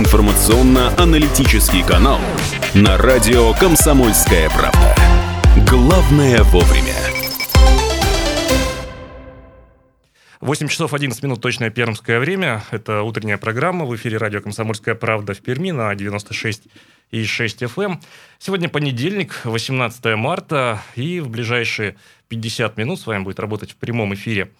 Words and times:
информационно-аналитический 0.00 1.82
канал 1.84 2.20
на 2.72 2.96
радио 2.96 3.52
«Комсомольская 3.52 4.48
правда». 4.48 4.96
Главное 5.68 6.42
вовремя. 6.44 6.96
8 10.40 10.68
часов 10.68 10.94
11 10.94 11.22
минут 11.22 11.42
точное 11.42 11.68
пермское 11.68 12.18
время. 12.18 12.64
Это 12.70 13.02
утренняя 13.02 13.36
программа 13.36 13.84
в 13.84 13.94
эфире 13.94 14.16
радио 14.16 14.40
«Комсомольская 14.40 14.94
правда» 14.94 15.34
в 15.34 15.40
Перми 15.42 15.70
на 15.70 15.94
96 15.94 16.62
и 17.10 17.22
6 17.22 17.62
FM. 17.64 17.84
Эм. 17.84 18.00
Сегодня 18.38 18.70
понедельник, 18.70 19.42
18 19.44 20.16
марта, 20.16 20.80
и 20.96 21.20
в 21.20 21.28
ближайшие 21.28 21.96
50 22.28 22.78
минут 22.78 23.00
с 23.00 23.06
вами 23.06 23.22
будет 23.22 23.38
работать 23.38 23.72
в 23.72 23.76
прямом 23.76 24.14
эфире 24.14 24.50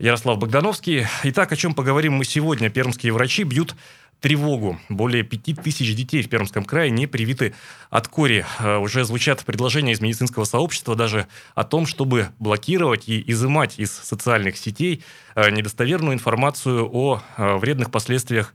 Ярослав 0.00 0.38
Богдановский. 0.38 1.06
Итак, 1.24 1.52
о 1.52 1.56
чем 1.56 1.74
поговорим 1.74 2.14
мы 2.14 2.24
сегодня. 2.24 2.70
Пермские 2.70 3.12
врачи 3.12 3.42
бьют 3.42 3.76
тревогу. 4.18 4.80
Более 4.88 5.24
пяти 5.24 5.52
тысяч 5.52 5.94
детей 5.94 6.22
в 6.22 6.30
Пермском 6.30 6.64
крае 6.64 6.90
не 6.90 7.06
привиты 7.06 7.52
от 7.90 8.08
кори. 8.08 8.46
Э, 8.60 8.78
уже 8.78 9.04
звучат 9.04 9.44
предложения 9.44 9.92
из 9.92 10.00
медицинского 10.00 10.44
сообщества 10.44 10.96
даже 10.96 11.26
о 11.54 11.64
том, 11.64 11.84
чтобы 11.84 12.30
блокировать 12.38 13.10
и 13.10 13.22
изымать 13.30 13.78
из 13.78 13.92
социальных 13.92 14.56
сетей 14.56 15.04
э, 15.34 15.50
недостоверную 15.50 16.14
информацию 16.14 16.88
о 16.90 17.20
э, 17.36 17.56
вредных 17.56 17.90
последствиях 17.90 18.54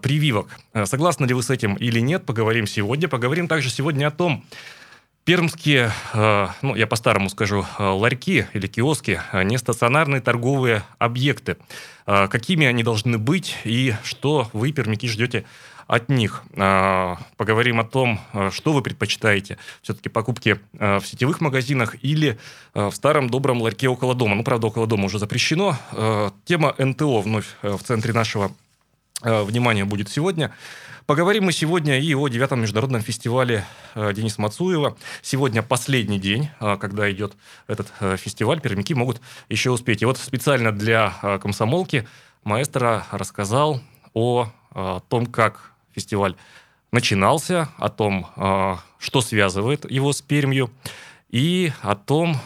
прививок. 0.00 0.60
Согласны 0.84 1.24
ли 1.24 1.34
вы 1.34 1.42
с 1.42 1.50
этим 1.50 1.74
или 1.74 1.98
нет, 1.98 2.24
поговорим 2.24 2.68
сегодня. 2.68 3.08
Поговорим 3.08 3.48
также 3.48 3.68
сегодня 3.68 4.06
о 4.06 4.10
том, 4.12 4.44
Пермские, 5.24 5.92
э, 6.14 6.48
ну, 6.62 6.74
я 6.74 6.88
по-старому 6.88 7.30
скажу, 7.30 7.64
э, 7.78 7.84
ларьки 7.84 8.48
или 8.54 8.66
киоски, 8.66 9.20
э, 9.32 9.44
не 9.44 9.56
стационарные 9.56 10.20
торговые 10.20 10.82
объекты. 10.98 11.56
Какими 12.04 12.66
они 12.66 12.82
должны 12.82 13.16
быть 13.16 13.56
и 13.62 13.94
что 14.02 14.50
вы, 14.52 14.72
пермяки, 14.72 15.06
ждете 15.06 15.44
от 15.86 16.08
них. 16.08 16.42
Поговорим 17.36 17.78
о 17.78 17.84
том, 17.84 18.18
что 18.50 18.72
вы 18.72 18.82
предпочитаете. 18.82 19.56
Все-таки 19.82 20.08
покупки 20.08 20.58
в 20.72 21.02
сетевых 21.04 21.40
магазинах 21.40 21.94
или 22.02 22.40
в 22.74 22.90
старом 22.90 23.30
добром 23.30 23.62
ларьке 23.62 23.88
около 23.88 24.16
дома. 24.16 24.34
Ну, 24.34 24.42
правда, 24.42 24.66
около 24.66 24.88
дома 24.88 25.04
уже 25.04 25.20
запрещено. 25.20 25.78
Тема 26.44 26.74
НТО 26.76 27.20
вновь 27.20 27.46
в 27.62 27.84
центре 27.84 28.12
нашего 28.12 28.50
внимания 29.22 29.84
будет 29.84 30.08
сегодня. 30.08 30.52
Поговорим 31.06 31.44
мы 31.44 31.52
сегодня 31.52 31.98
и 31.98 32.14
о 32.14 32.28
девятом 32.28 32.60
международном 32.60 33.02
фестивале 33.02 33.64
э, 33.96 34.12
Дениса 34.12 34.40
Мацуева. 34.40 34.96
Сегодня 35.20 35.60
последний 35.60 36.20
день, 36.20 36.48
э, 36.60 36.76
когда 36.76 37.10
идет 37.10 37.36
этот 37.66 37.92
э, 37.98 38.16
фестиваль. 38.16 38.60
Пермяки 38.60 38.94
могут 38.94 39.20
еще 39.48 39.72
успеть. 39.72 40.02
И 40.02 40.04
вот 40.04 40.18
специально 40.18 40.70
для 40.70 41.10
комсомолки 41.42 42.06
маэстро 42.44 43.04
рассказал 43.10 43.80
о 44.14 44.52
том, 45.08 45.26
как 45.26 45.72
фестиваль 45.92 46.36
начинался, 46.92 47.68
о 47.78 47.88
том, 47.88 48.26
что 48.98 49.20
связывает 49.20 49.90
его 49.90 50.12
с 50.12 50.22
Пермью, 50.22 50.70
и 51.30 51.72
о 51.82 51.94
том, 51.94 52.36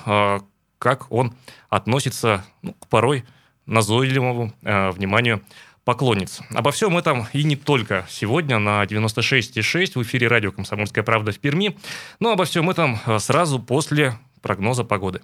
как 0.79 1.11
он 1.11 1.35
относится 1.69 2.45
ну, 2.63 2.73
к 2.75 2.89
порой 2.89 3.25
назойливому 3.67 4.53
вниманию 4.63 5.43
поклонниц. 5.87 6.41
Обо 6.53 6.73
всем 6.73 6.99
этом 6.99 7.29
и 7.33 7.45
не 7.45 7.55
только 7.55 8.05
сегодня 8.11 8.59
на 8.59 8.83
96,6 8.83 9.93
в 9.95 10.03
эфире 10.03 10.27
радио 10.27 10.51
«Комсомольская 10.51 11.05
правда» 11.05 11.31
в 11.31 11.39
Перми, 11.39 11.79
но 12.19 12.33
обо 12.33 12.45
всем 12.45 12.69
этом 12.69 12.99
э, 13.07 13.21
сразу 13.21 13.61
после 13.61 14.19
прогноза 14.43 14.83
погоды. 14.83 15.23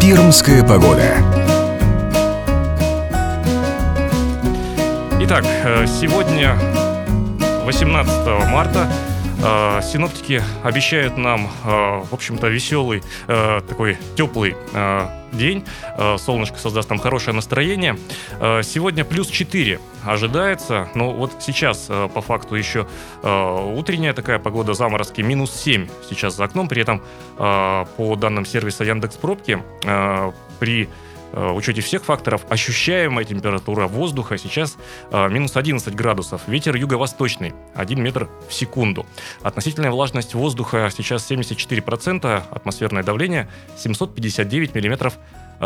Пермская 0.00 0.62
погода. 0.62 1.16
Итак, 5.22 5.44
э, 5.44 5.86
сегодня 5.88 6.54
18 7.64 8.48
марта 8.48 8.88
синоптики 9.44 10.42
обещают 10.62 11.16
нам, 11.16 11.48
в 11.64 12.12
общем-то, 12.12 12.48
веселый, 12.48 13.02
такой 13.26 13.98
теплый 14.16 14.56
день. 15.34 15.64
Э, 15.96 16.16
солнышко 16.18 16.58
создаст 16.58 16.88
там 16.88 16.98
хорошее 16.98 17.34
настроение. 17.34 17.98
Э, 18.40 18.62
сегодня 18.62 19.04
плюс 19.04 19.28
4 19.28 19.80
ожидается. 20.04 20.88
Но 20.94 21.12
вот 21.12 21.32
сейчас 21.40 21.86
э, 21.88 22.08
по 22.12 22.20
факту 22.20 22.54
еще 22.54 22.86
утренняя 23.22 24.12
такая 24.12 24.38
погода, 24.38 24.74
заморозки, 24.74 25.20
минус 25.20 25.52
7 25.54 25.88
сейчас 26.08 26.36
за 26.36 26.44
окном. 26.44 26.68
При 26.68 26.82
этом 26.82 27.02
по 27.36 28.16
данным 28.16 28.44
сервиса 28.44 28.84
Яндекс 28.84 29.16
Пробки 29.16 29.62
при 30.58 30.84
Э, 30.84 30.88
учете 31.34 31.80
всех 31.80 32.04
факторов 32.04 32.46
ощущаемая 32.48 33.24
температура 33.24 33.86
воздуха 33.86 34.38
сейчас 34.38 34.76
э, 35.10 35.28
минус 35.28 35.56
11 35.56 35.94
градусов. 35.94 36.42
Ветер 36.46 36.76
юго-восточный 36.76 37.54
1 37.74 38.02
метр 38.02 38.28
в 38.48 38.52
секунду. 38.54 39.06
Относительная 39.42 39.90
влажность 39.90 40.34
воздуха 40.34 40.90
сейчас 40.94 41.30
74%, 41.30 42.42
атмосферное 42.50 43.02
давление 43.02 43.48
759 43.76 44.74
миллиметров 44.74 45.18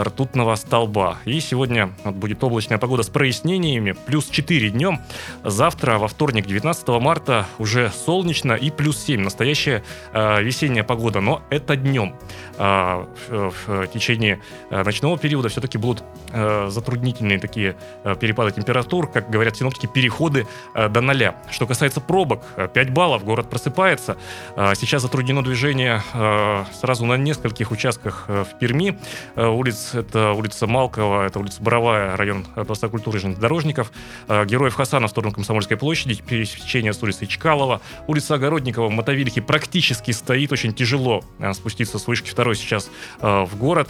ртутного 0.02 0.54
столба. 0.56 1.18
И 1.24 1.40
сегодня 1.40 1.92
будет 2.04 2.42
облачная 2.42 2.78
погода 2.78 3.02
с 3.02 3.08
прояснениями, 3.08 3.94
плюс 4.06 4.28
4 4.28 4.70
днем. 4.70 5.00
Завтра, 5.44 5.98
во 5.98 6.08
вторник, 6.08 6.46
19 6.46 6.88
марта, 7.00 7.46
уже 7.58 7.90
солнечно 7.90 8.52
и 8.52 8.70
плюс 8.70 8.98
7. 9.04 9.20
Настоящая 9.20 9.82
э, 10.12 10.42
весенняя 10.42 10.84
погода, 10.84 11.20
но 11.20 11.42
это 11.50 11.76
днем. 11.76 12.14
Э, 12.58 13.06
в, 13.28 13.52
в 13.66 13.86
течение 13.88 14.40
э, 14.70 14.82
ночного 14.82 15.18
периода 15.18 15.48
все-таки 15.48 15.78
будут 15.78 16.04
э, 16.32 16.68
затруднительные 16.70 17.38
такие 17.38 17.76
э, 18.04 18.14
перепады 18.16 18.52
температур, 18.52 19.10
как 19.10 19.30
говорят 19.30 19.56
синоптики, 19.56 19.86
переходы 19.86 20.46
э, 20.74 20.88
до 20.88 21.00
ноля. 21.00 21.36
Что 21.50 21.66
касается 21.66 22.00
пробок, 22.00 22.44
5 22.56 22.76
э, 22.76 22.90
баллов, 22.90 23.24
город 23.24 23.50
просыпается. 23.50 24.16
Э, 24.56 24.74
сейчас 24.74 25.02
затруднено 25.02 25.42
движение 25.42 26.02
э, 26.14 26.64
сразу 26.80 27.04
на 27.06 27.16
нескольких 27.16 27.70
участках 27.70 28.24
э, 28.28 28.44
в 28.44 28.58
Перми. 28.58 28.98
Э, 29.36 29.46
улиц 29.46 29.87
это 29.94 30.32
улица 30.32 30.66
Малкова, 30.66 31.26
это 31.26 31.38
улица 31.38 31.62
Боровая, 31.62 32.16
район 32.16 32.46
Дворца 32.54 32.88
культуры 32.88 33.18
и 33.18 33.20
железнодорожников, 33.20 33.92
э, 34.28 34.44
Героев 34.44 34.74
Хасана 34.74 35.06
в 35.06 35.10
сторону 35.10 35.32
Комсомольской 35.32 35.76
площади, 35.76 36.20
пересечение 36.22 36.92
с 36.92 37.02
улицей 37.02 37.26
Чкалова, 37.26 37.80
улица 38.06 38.34
Огородникова 38.34 38.88
в 38.88 38.90
Мотовилихе 38.90 39.42
практически 39.42 40.10
стоит, 40.10 40.52
очень 40.52 40.74
тяжело 40.74 41.22
э, 41.38 41.52
спуститься 41.52 41.98
с 41.98 42.06
вышки 42.06 42.30
второй 42.30 42.56
сейчас 42.56 42.90
э, 43.20 43.44
в 43.44 43.56
город, 43.56 43.88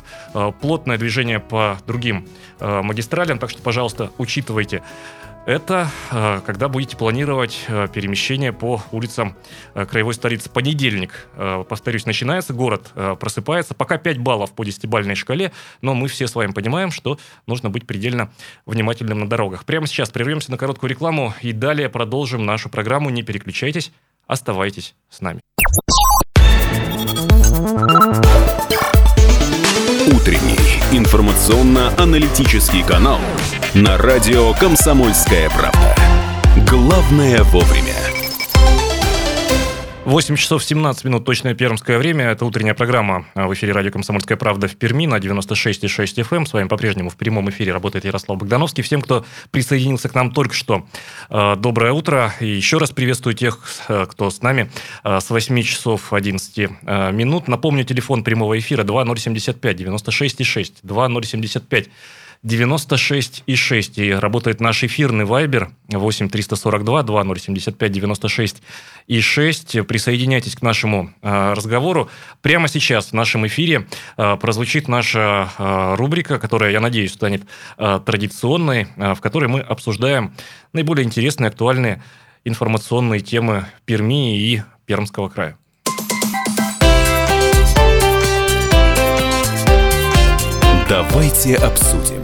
плотное 0.60 0.98
движение 0.98 1.40
по 1.40 1.78
другим 1.86 2.26
магистралям, 2.60 3.38
так 3.38 3.50
что, 3.50 3.62
пожалуйста, 3.62 4.10
учитывайте 4.18 4.82
это 5.48 5.90
э, 6.10 6.42
когда 6.44 6.68
будете 6.68 6.94
планировать 6.94 7.64
э, 7.68 7.88
перемещение 7.90 8.52
по 8.52 8.82
улицам 8.92 9.34
э, 9.74 9.86
краевой 9.86 10.12
столицы. 10.12 10.50
Понедельник, 10.50 11.26
повторюсь, 11.68 12.04
начинается, 12.04 12.52
город 12.52 12.92
просыпается. 13.18 13.74
Пока 13.74 13.96
5 13.96 14.18
баллов 14.18 14.52
по 14.52 14.62
10-бальной 14.62 15.14
шкале, 15.14 15.52
но 15.80 15.94
мы 15.94 16.08
все 16.08 16.26
с 16.26 16.34
вами 16.34 16.52
понимаем, 16.52 16.90
что 16.90 17.18
нужно 17.46 17.70
быть 17.70 17.86
предельно 17.86 18.30
внимательным 18.66 19.20
на 19.20 19.28
дорогах. 19.28 19.64
Прямо 19.64 19.86
сейчас 19.86 20.10
прервемся 20.10 20.50
на 20.50 20.58
короткую 20.58 20.90
рекламу 20.90 21.32
и 21.40 21.52
далее 21.52 21.88
продолжим 21.88 22.44
нашу 22.44 22.68
программу. 22.68 23.08
Не 23.08 23.22
переключайтесь, 23.22 23.92
оставайтесь 24.26 24.94
с 25.08 25.22
нами. 25.22 25.40
Утренний 30.12 30.58
информационно-аналитический 30.92 32.82
канал 32.82 33.20
на 33.74 33.98
радио 33.98 34.54
«Комсомольская 34.54 35.50
правда». 35.50 35.94
Главное 36.68 37.42
вовремя. 37.44 37.94
8 40.04 40.36
часов 40.36 40.64
17 40.64 41.04
минут, 41.04 41.26
точное 41.26 41.52
пермское 41.52 41.98
время. 41.98 42.30
Это 42.30 42.46
утренняя 42.46 42.72
программа 42.72 43.26
в 43.34 43.52
эфире 43.52 43.72
радио 43.72 43.90
«Комсомольская 43.90 44.38
правда» 44.38 44.66
в 44.66 44.76
Перми 44.76 45.06
на 45.06 45.18
96,6 45.18 46.22
FM. 46.22 46.36
Эм. 46.36 46.46
С 46.46 46.54
вами 46.54 46.66
по-прежнему 46.66 47.10
в 47.10 47.16
прямом 47.16 47.50
эфире 47.50 47.72
работает 47.72 48.06
Ярослав 48.06 48.38
Богдановский. 48.38 48.82
Всем, 48.82 49.02
кто 49.02 49.26
присоединился 49.50 50.08
к 50.08 50.14
нам 50.14 50.30
только 50.30 50.54
что, 50.54 50.86
э, 51.28 51.56
доброе 51.56 51.92
утро. 51.92 52.34
И 52.40 52.46
еще 52.46 52.78
раз 52.78 52.90
приветствую 52.90 53.34
тех, 53.34 53.60
э, 53.88 54.06
кто 54.08 54.30
с 54.30 54.40
нами 54.40 54.70
э, 55.04 55.20
с 55.20 55.28
8 55.28 55.62
часов 55.62 56.14
11 56.14 56.70
минут. 57.12 57.48
Напомню, 57.48 57.84
телефон 57.84 58.24
прямого 58.24 58.58
эфира 58.58 58.84
2075 58.84 59.76
96,6 59.78 60.76
2075 60.82 61.88
96,6. 62.44 63.92
И 63.96 64.12
работает 64.12 64.60
наш 64.60 64.84
эфирный 64.84 65.24
вайбер 65.24 65.70
8 65.88 66.28
342 66.28 67.02
2075 67.02 67.92
96 67.92 68.62
и 69.06 69.20
6. 69.20 69.86
Присоединяйтесь 69.86 70.54
к 70.54 70.62
нашему 70.62 71.12
э, 71.22 71.52
разговору. 71.52 72.08
Прямо 72.42 72.68
сейчас 72.68 73.08
в 73.08 73.12
нашем 73.14 73.46
эфире 73.46 73.86
э, 74.16 74.36
прозвучит 74.36 74.88
наша 74.88 75.50
э, 75.58 75.94
рубрика, 75.96 76.38
которая, 76.38 76.70
я 76.70 76.80
надеюсь, 76.80 77.12
станет 77.12 77.42
э, 77.76 78.00
традиционной, 78.04 78.88
э, 78.96 79.14
в 79.14 79.20
которой 79.20 79.48
мы 79.48 79.60
обсуждаем 79.60 80.34
наиболее 80.72 81.04
интересные, 81.04 81.48
актуальные 81.48 82.02
информационные 82.44 83.20
темы 83.20 83.66
Перми 83.84 84.38
и 84.38 84.62
Пермского 84.86 85.28
края. 85.28 85.58
Давайте 90.88 91.56
обсудим. 91.56 92.22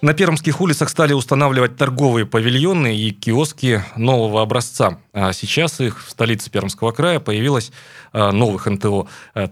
На 0.00 0.14
пермских 0.14 0.60
улицах 0.60 0.88
стали 0.88 1.14
устанавливать 1.14 1.76
торговые 1.76 2.26
павильоны 2.26 2.96
и 2.96 3.10
киоски 3.10 3.82
нового 3.96 4.40
образца. 4.40 4.98
А 5.12 5.32
сейчас 5.32 5.80
их 5.80 6.04
в 6.06 6.10
столице 6.10 6.48
Пермского 6.48 6.92
края 6.92 7.18
появилось 7.18 7.72
а, 8.12 8.30
новых 8.30 8.66
НТО 8.66 9.08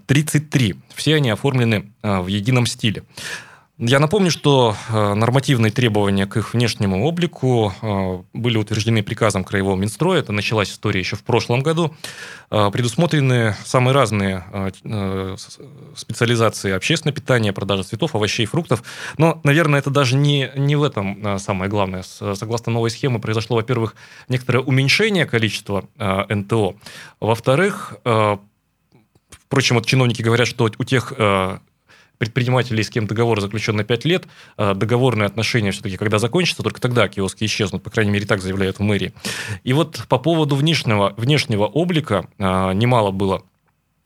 33. 0.06 0.76
Все 0.94 1.16
они 1.16 1.30
оформлены 1.30 1.90
а, 2.02 2.22
в 2.22 2.28
едином 2.28 2.66
стиле. 2.66 3.02
Я 3.84 3.98
напомню, 3.98 4.30
что 4.30 4.76
э, 4.90 5.14
нормативные 5.14 5.72
требования 5.72 6.28
к 6.28 6.36
их 6.36 6.54
внешнему 6.54 7.04
облику 7.04 7.74
э, 7.82 8.22
были 8.32 8.56
утверждены 8.56 9.02
приказом 9.02 9.42
Краевого 9.42 9.74
Минстроя. 9.74 10.20
Это 10.20 10.30
началась 10.30 10.70
история 10.70 11.00
еще 11.00 11.16
в 11.16 11.24
прошлом 11.24 11.64
году. 11.64 11.92
Э, 12.52 12.70
предусмотрены 12.72 13.56
самые 13.64 13.92
разные 13.92 14.44
специализации 15.96 16.70
общественное 16.70 17.12
питание, 17.12 17.52
продажа 17.52 17.82
цветов, 17.82 18.14
овощей, 18.14 18.46
фруктов. 18.46 18.84
Но, 19.18 19.40
наверное, 19.42 19.80
это 19.80 19.90
даже 19.90 20.14
не, 20.14 20.52
не 20.54 20.76
в 20.76 20.84
этом 20.84 21.40
самое 21.40 21.68
главное. 21.68 22.04
Согласно 22.04 22.70
новой 22.70 22.90
схеме 22.90 23.18
произошло, 23.18 23.56
во-первых, 23.56 23.96
некоторое 24.28 24.60
уменьшение 24.60 25.26
количества 25.26 25.88
НТО. 25.98 26.76
Во-вторых, 27.18 27.94
Впрочем, 29.28 29.76
вот 29.76 29.84
чиновники 29.84 30.22
говорят, 30.22 30.48
что 30.48 30.70
у 30.78 30.84
тех 30.84 31.12
предпринимателей, 32.18 32.82
с 32.82 32.90
кем 32.90 33.06
договор 33.06 33.40
заключен 33.40 33.76
на 33.76 33.84
5 33.84 34.04
лет, 34.04 34.28
а 34.56 34.74
договорные 34.74 35.26
отношения 35.26 35.72
все-таки, 35.72 35.96
когда 35.96 36.18
закончатся, 36.18 36.62
только 36.62 36.80
тогда 36.80 37.08
киоски 37.08 37.44
исчезнут, 37.44 37.82
по 37.82 37.90
крайней 37.90 38.12
мере, 38.12 38.26
так 38.26 38.40
заявляют 38.40 38.78
в 38.78 38.82
мэрии. 38.82 39.12
И 39.64 39.72
вот 39.72 40.04
по 40.08 40.18
поводу 40.18 40.54
внешнего, 40.56 41.14
внешнего 41.16 41.66
облика 41.66 42.28
а, 42.38 42.72
немало 42.72 43.10
было 43.10 43.42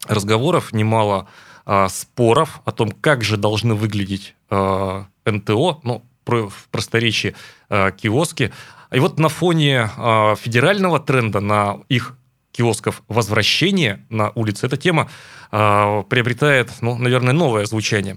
разговоров, 0.06 0.72
немало 0.72 1.28
а, 1.64 1.88
споров 1.88 2.60
о 2.64 2.72
том, 2.72 2.90
как 2.90 3.22
же 3.22 3.36
должны 3.36 3.74
выглядеть 3.74 4.34
НТО, 4.50 5.80
ну, 5.82 6.04
в 6.24 6.68
просторечии 6.70 7.34
киоски. 7.68 8.52
И 8.92 9.00
вот 9.00 9.18
на 9.18 9.28
фоне 9.28 9.90
федерального 10.36 11.00
тренда 11.00 11.40
на 11.40 11.80
их 11.88 12.16
киосков 12.56 13.02
возвращение 13.08 14.04
на 14.08 14.30
улице, 14.34 14.66
эта 14.66 14.76
тема 14.76 15.10
э, 15.52 16.02
приобретает, 16.08 16.70
ну, 16.80 16.96
наверное, 16.96 17.32
новое 17.32 17.66
звучание. 17.66 18.16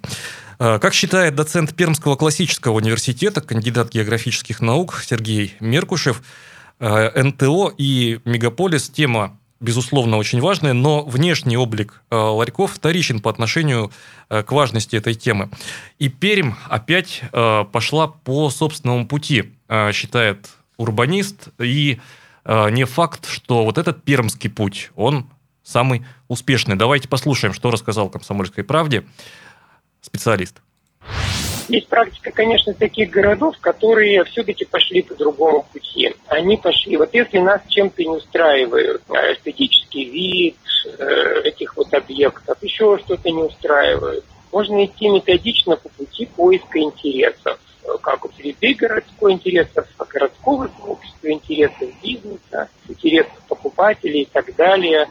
Э, 0.60 0.80
как 0.80 0.94
считает 0.94 1.36
доцент 1.36 1.76
Пермского 1.76 2.16
классического 2.16 2.74
университета, 2.74 3.42
кандидат 3.42 3.92
географических 3.92 4.62
наук 4.62 5.04
Сергей 5.06 5.56
Меркушев, 5.60 6.22
э, 6.80 7.24
НТО 7.24 7.74
и 7.78 8.20
мегаполис 8.26 8.90
тема 8.90 9.40
безусловно, 9.60 10.18
очень 10.18 10.40
важная, 10.40 10.74
но 10.74 11.04
внешний 11.04 11.58
облик 11.58 12.02
э, 12.10 12.16
ларьков 12.16 12.74
вторичен 12.74 13.20
по 13.20 13.30
отношению 13.30 13.92
э, 14.30 14.44
к 14.44 14.52
важности 14.52 14.96
этой 14.96 15.16
темы. 15.16 15.50
И 15.98 16.10
Пермь 16.10 16.54
опять 16.70 17.22
э, 17.32 17.66
пошла 17.72 18.08
по 18.08 18.50
собственному 18.50 19.06
пути, 19.08 19.54
считает 19.92 20.50
урбанист, 20.78 21.50
и 21.60 22.00
не 22.72 22.86
факт, 22.86 23.28
что 23.28 23.64
вот 23.64 23.78
этот 23.78 24.04
пермский 24.04 24.50
путь, 24.50 24.92
он 24.96 25.30
самый 25.64 26.04
успешный. 26.28 26.76
Давайте 26.76 27.08
послушаем, 27.08 27.54
что 27.54 27.70
рассказал 27.70 28.10
«Комсомольской 28.10 28.64
правде» 28.64 29.06
специалист. 30.02 30.56
Есть 31.68 31.88
практика, 31.88 32.32
конечно, 32.32 32.74
таких 32.74 33.12
городов, 33.12 33.56
которые 33.62 34.24
все-таки 34.26 34.66
пошли 34.66 35.04
по 35.04 35.14
другому 35.14 35.68
пути. 35.72 36.16
Они 36.28 36.58
пошли, 36.58 36.98
вот 36.98 37.14
если 37.14 37.38
нас 37.38 37.62
чем-то 37.68 38.02
не 38.02 38.10
устраивают, 38.10 39.04
э, 39.10 39.34
эстетический 39.34 40.06
вид 40.06 40.56
э, 40.98 41.42
этих 41.44 41.78
вот 41.78 41.94
объектов, 41.94 42.58
еще 42.62 42.98
что-то 43.06 43.30
не 43.30 43.44
устраивает, 43.44 44.24
можно 44.52 44.84
идти 44.84 45.10
методично 45.10 45.76
по 45.76 45.90
пути 45.90 46.26
поиска 46.36 46.80
интересов 46.80 47.60
как 47.98 48.26
у 48.26 48.32
среды 48.32 48.74
городской 48.74 49.34
интересов, 49.34 49.88
городского 50.08 50.70
сообщества, 50.80 51.32
интересов 51.32 51.90
бизнеса, 52.02 52.70
интересов 52.88 53.38
покупателей 53.48 54.22
и 54.22 54.26
так 54.26 54.56
далее, 54.56 55.10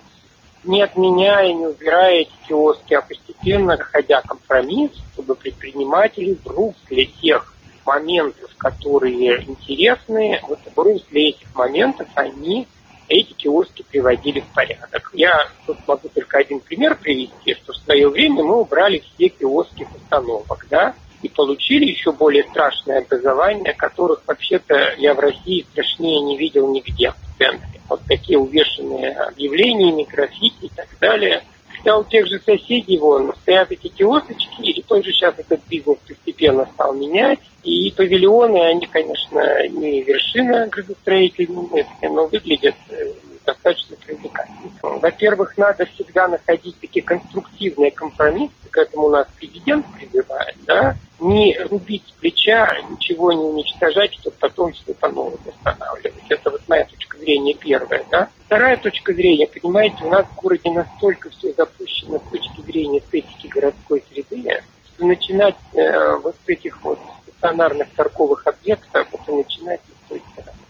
не 0.65 0.83
отменяя, 0.83 1.53
не 1.53 1.67
убирая 1.67 2.23
эти 2.23 2.33
киоски, 2.47 2.95
а 2.95 3.03
постепенно 3.03 3.77
находя 3.77 4.23
компромисс, 4.23 4.93
чтобы 5.13 5.35
предприниматели 5.35 6.33
вдруг 6.33 6.75
для 6.89 7.07
тех 7.07 7.55
моментов, 7.87 8.51
которые 8.59 9.45
интересны, 9.45 10.41
вот 10.43 10.59
в 10.75 10.79
русле 10.79 11.31
этих 11.31 11.55
моментов 11.55 12.09
они 12.15 12.67
эти 13.09 13.33
киоски 13.33 13.83
приводили 13.83 14.41
в 14.41 14.55
порядок. 14.55 15.11
Я 15.15 15.49
тут 15.67 15.79
могу 15.87 16.09
только 16.09 16.39
один 16.39 16.61
пример 16.61 16.97
привести, 16.97 17.55
что 17.55 17.73
в 17.73 17.77
свое 17.77 18.09
время 18.09 18.45
мы 18.45 18.61
убрали 18.61 19.03
все 19.15 19.29
киоски 19.29 19.89
с 19.91 20.03
остановок, 20.03 20.67
да, 20.69 20.95
и 21.23 21.29
получили 21.29 21.87
еще 21.87 22.13
более 22.13 22.45
страшное 22.45 23.01
образование, 23.01 23.75
которых 23.75 24.23
вообще-то 24.27 24.95
я 24.99 25.15
в 25.15 25.21
России 25.21 25.67
страшнее 25.73 26.21
не 26.21 26.39
видел 26.39 26.71
нигде 26.71 27.11
в 27.13 27.39
центре. 27.39 27.81
Вот 27.89 28.03
такие 28.07 28.39
увешанные 28.39 29.13
объявлениями, 29.13 30.05
граффити 30.05 30.67
и 30.67 30.71
так 30.75 30.89
далее. 31.01 31.43
Хотя 31.79 31.97
у 31.97 32.05
тех 32.05 32.27
же 32.27 32.41
соседей 32.41 32.99
вон 32.99 33.33
стоят 33.43 33.71
эти 33.71 33.89
киосочки, 33.89 34.63
и 34.63 34.83
тоже 34.83 35.13
сейчас 35.13 35.35
этот 35.39 35.61
бизнес 35.69 35.99
постепенно 36.07 36.67
стал 36.75 36.95
менять. 36.95 37.39
И 37.63 37.91
павильоны, 37.93 38.59
они, 38.59 38.87
конечно, 38.87 39.69
не 39.69 40.03
вершина 40.03 40.67
градостроительной 40.69 41.87
но 42.03 42.27
выглядят 42.27 42.75
э, 42.91 43.13
достаточно 43.49 43.97
привлекательно. 43.97 44.71
Во-первых, 44.83 45.57
надо 45.57 45.87
всегда 45.87 46.29
находить 46.29 46.79
такие 46.81 47.03
конструктивные 47.03 47.91
компромиссы, 47.91 48.53
к 48.71 48.77
этому 48.77 49.09
нас 49.09 49.27
президент 49.37 49.87
призывает, 49.97 50.57
да, 50.67 50.97
не 51.19 51.59
рубить 51.71 52.15
плеча, 52.21 52.69
ничего 52.91 53.33
не 53.33 53.43
уничтожать, 53.43 54.13
чтобы 54.15 54.37
потом 54.39 54.73
все 54.73 54.93
по 54.93 55.09
новому 55.09 55.39
восстанавливать. 55.45 56.23
Это 56.29 56.51
вот 56.51 56.61
моя 56.69 56.85
точка 56.85 57.17
зрения 57.17 57.55
первая, 57.55 58.05
да. 58.11 58.29
Вторая 58.45 58.77
точка 58.77 59.15
зрения, 59.15 59.47
понимаете, 59.47 59.97
у 60.03 60.11
нас 60.11 60.27
в 60.27 60.37
городе 60.37 60.71
настолько 60.71 61.31
все 61.31 61.55
запущено 61.55 62.19
с 62.19 62.31
точки 62.31 62.61
зрения 62.61 62.99
эстетики 62.99 63.47
городской 63.47 64.05
среды, 64.13 64.63
что 64.85 65.07
начинать 65.07 65.57
э, 65.73 66.17
вот 66.19 66.37
с 66.45 66.49
этих 66.49 66.83
вот 66.83 66.99
стационарных 67.23 67.89
торговых 67.97 68.47
объектов, 68.47 69.09
это 69.11 69.33
начинать 69.33 69.81
с 69.81 70.09
той 70.11 70.23
стороны. 70.33 70.68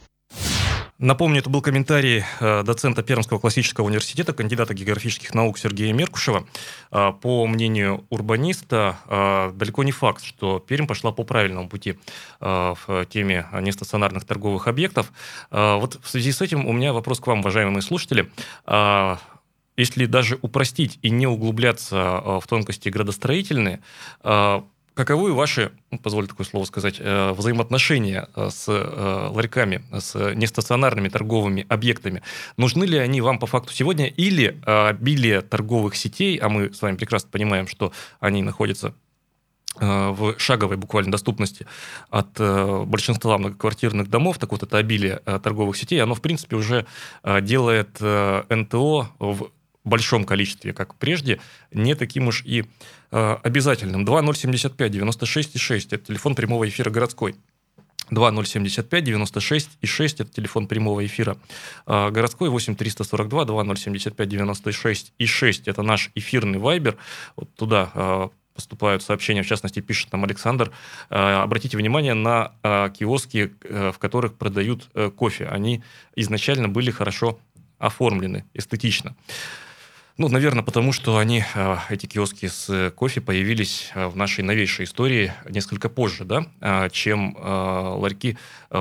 Напомню, 0.99 1.39
это 1.39 1.49
был 1.49 1.62
комментарий 1.62 2.25
э, 2.41 2.62
доцента 2.65 3.05
Пермского 3.05 3.39
классического 3.39 3.87
университета, 3.87 4.33
кандидата 4.33 4.75
географических 4.75 5.33
наук 5.33 5.56
Сергея 5.56 5.93
Меркушева. 5.93 6.45
Э, 6.91 7.12
по 7.12 7.47
мнению 7.47 8.05
урбаниста, 8.11 8.99
э, 9.06 9.53
далеко 9.55 9.85
не 9.85 9.93
факт, 9.93 10.25
что 10.25 10.59
Пермь 10.59 10.88
пошла 10.88 11.12
по 11.12 11.23
правильному 11.23 11.69
пути 11.69 11.99
в 12.40 13.07
теме 13.11 13.47
нестационарных 13.61 14.25
торговых 14.25 14.67
объектов. 14.67 15.12
Вот 15.50 15.99
в 16.02 16.09
связи 16.09 16.33
с 16.33 16.40
этим 16.40 16.67
у 16.67 16.73
меня 16.73 16.93
вопрос 16.93 17.21
к 17.21 17.26
вам, 17.26 17.40
уважаемые 17.40 17.83
слушатели 17.83 18.31
если 19.76 20.07
даже 20.07 20.40
упростить 20.43 20.99
и 21.02 21.11
не 21.11 21.28
углубляться 21.28 22.40
в 22.40 22.43
тонкости 22.49 22.88
градостроительные, 22.88 23.81
Каковы 24.99 25.33
ваши, 25.33 25.71
ну, 25.93 26.00
позвольте 26.00 26.31
такое 26.31 26.45
слово 26.45 26.64
сказать, 26.64 26.97
э, 26.99 27.31
взаимоотношения 27.31 28.28
э, 28.35 28.49
с 28.50 28.64
э, 28.67 29.28
ларьками, 29.31 29.85
с 29.97 30.35
нестационарными 30.35 31.09
торговыми 31.09 31.64
объектами? 31.69 32.21
Нужны 32.57 32.83
ли 32.83 32.99
они 32.99 33.21
вам 33.21 33.38
по 33.38 33.47
факту 33.47 33.73
сегодня 33.73 34.09
или 34.09 34.61
обилие 34.64 35.43
торговых 35.43 35.95
сетей, 35.95 36.37
а 36.38 36.49
мы 36.49 36.75
с 36.75 36.83
вами 36.83 36.97
прекрасно 36.97 37.31
понимаем, 37.31 37.69
что 37.69 37.93
они 38.19 38.43
находятся 38.43 38.93
в 39.76 40.35
шаговой 40.37 40.76
буквально 40.76 41.12
доступности 41.12 41.69
от 42.11 42.33
большинства 42.88 43.38
многоквартирных 43.38 44.11
домов, 44.11 44.38
так 44.38 44.50
вот 44.50 44.64
это 44.64 44.78
обилие 44.78 45.19
торговых 45.19 45.76
сетей, 45.76 46.02
оно 46.02 46.17
в 46.17 46.21
принципе 46.21 46.57
уже 46.57 46.87
делает 47.23 48.00
НТО 48.00 49.11
в 49.21 49.50
большом 49.85 50.25
количестве, 50.25 50.73
как 50.73 50.94
прежде, 50.94 51.40
не 51.73 51.94
таким 51.94 52.28
уж 52.28 52.42
и 52.44 52.64
э, 53.11 53.37
обязательным. 53.42 54.04
2075 54.04 54.92
96 54.92 55.58
6 55.58 55.92
это 55.92 56.06
телефон 56.06 56.35
прямого 56.35 56.68
эфира 56.68 56.90
городской. 56.90 57.37
2075 58.11 59.04
96 59.04 59.70
и 59.82 59.87
6 59.87 60.20
это 60.20 60.32
телефон 60.32 60.66
прямого 60.66 61.04
эфира 61.04 61.37
э, 61.87 62.11
городской 62.11 62.49
8 62.49 62.75
342 62.75 63.44
2075 63.44 64.28
96 64.28 65.12
и 65.18 65.26
6 65.26 65.68
это 65.68 65.82
наш 65.82 66.11
эфирный 66.14 66.58
вайбер 66.58 66.97
вот 67.37 67.54
туда 67.54 67.90
э, 67.94 68.28
поступают 68.58 69.04
сообщения, 69.04 69.44
в 69.44 69.47
частности, 69.47 69.78
пишет 69.78 70.11
нам 70.11 70.25
Александр. 70.25 70.73
Э, 71.11 71.42
обратите 71.42 71.76
внимание 71.76 72.14
на 72.14 72.50
э, 72.64 72.90
киоски, 72.90 73.52
э, 73.62 73.92
в 73.94 73.99
которых 74.00 74.35
продают 74.35 74.90
кофе. 75.16 75.47
Они 75.47 75.85
изначально 76.16 76.68
были 76.68 76.90
хорошо 76.90 77.38
оформлены, 77.78 78.44
эстетично. 78.54 79.14
Ну, 80.20 80.28
наверное, 80.28 80.64
потому 80.64 80.92
что 80.92 81.16
они, 81.18 81.44
а, 81.54 81.84
эти 81.90 82.06
киоски 82.06 82.46
с 82.46 82.92
кофе, 82.96 83.20
появились 83.20 83.92
а, 83.94 84.08
в 84.08 84.16
нашей 84.16 84.42
новейшей 84.42 84.84
истории 84.84 85.32
несколько 85.48 85.88
позже, 85.88 86.25
да, 86.25 86.88
чем 86.90 87.37
ларьки 87.38 88.37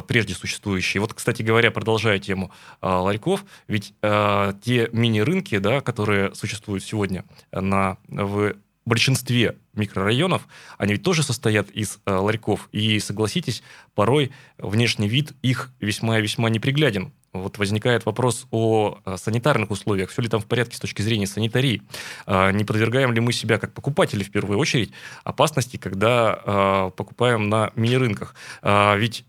прежде 0.07 0.33
существующие. 0.33 0.99
Вот, 0.99 1.13
кстати 1.13 1.43
говоря, 1.43 1.69
продолжая 1.69 2.17
тему 2.17 2.51
ларьков, 2.81 3.45
ведь 3.67 3.93
те 4.01 4.89
мини-рынки, 4.91 5.59
да, 5.59 5.81
которые 5.81 6.33
существуют 6.33 6.83
сегодня 6.83 7.23
на, 7.51 7.97
в 8.07 8.55
большинстве 8.85 9.57
микрорайонов, 9.77 10.47
они 10.77 10.93
ведь 10.93 11.03
тоже 11.03 11.23
состоят 11.23 11.69
из 11.71 11.99
э, 12.05 12.13
ларьков. 12.13 12.69
И, 12.71 12.99
согласитесь, 12.99 13.63
порой 13.95 14.31
внешний 14.57 15.07
вид 15.07 15.33
их 15.41 15.71
весьма-весьма 15.79 16.49
непригляден. 16.49 17.13
Вот 17.33 17.57
возникает 17.57 18.05
вопрос 18.05 18.47
о 18.51 18.99
э, 19.05 19.17
санитарных 19.17 19.71
условиях. 19.71 20.09
Все 20.09 20.21
ли 20.21 20.29
там 20.29 20.39
в 20.39 20.45
порядке 20.45 20.77
с 20.77 20.79
точки 20.79 21.01
зрения 21.01 21.27
санитарии? 21.27 21.81
Э, 22.25 22.51
не 22.51 22.63
подвергаем 22.63 23.13
ли 23.13 23.19
мы 23.19 23.33
себя, 23.33 23.57
как 23.57 23.73
покупатели, 23.73 24.23
в 24.23 24.31
первую 24.31 24.59
очередь, 24.59 24.91
опасности, 25.23 25.77
когда 25.77 26.41
э, 26.43 26.91
покупаем 26.95 27.49
на 27.49 27.71
мини-рынках? 27.75 28.35
Ведь 28.63 29.25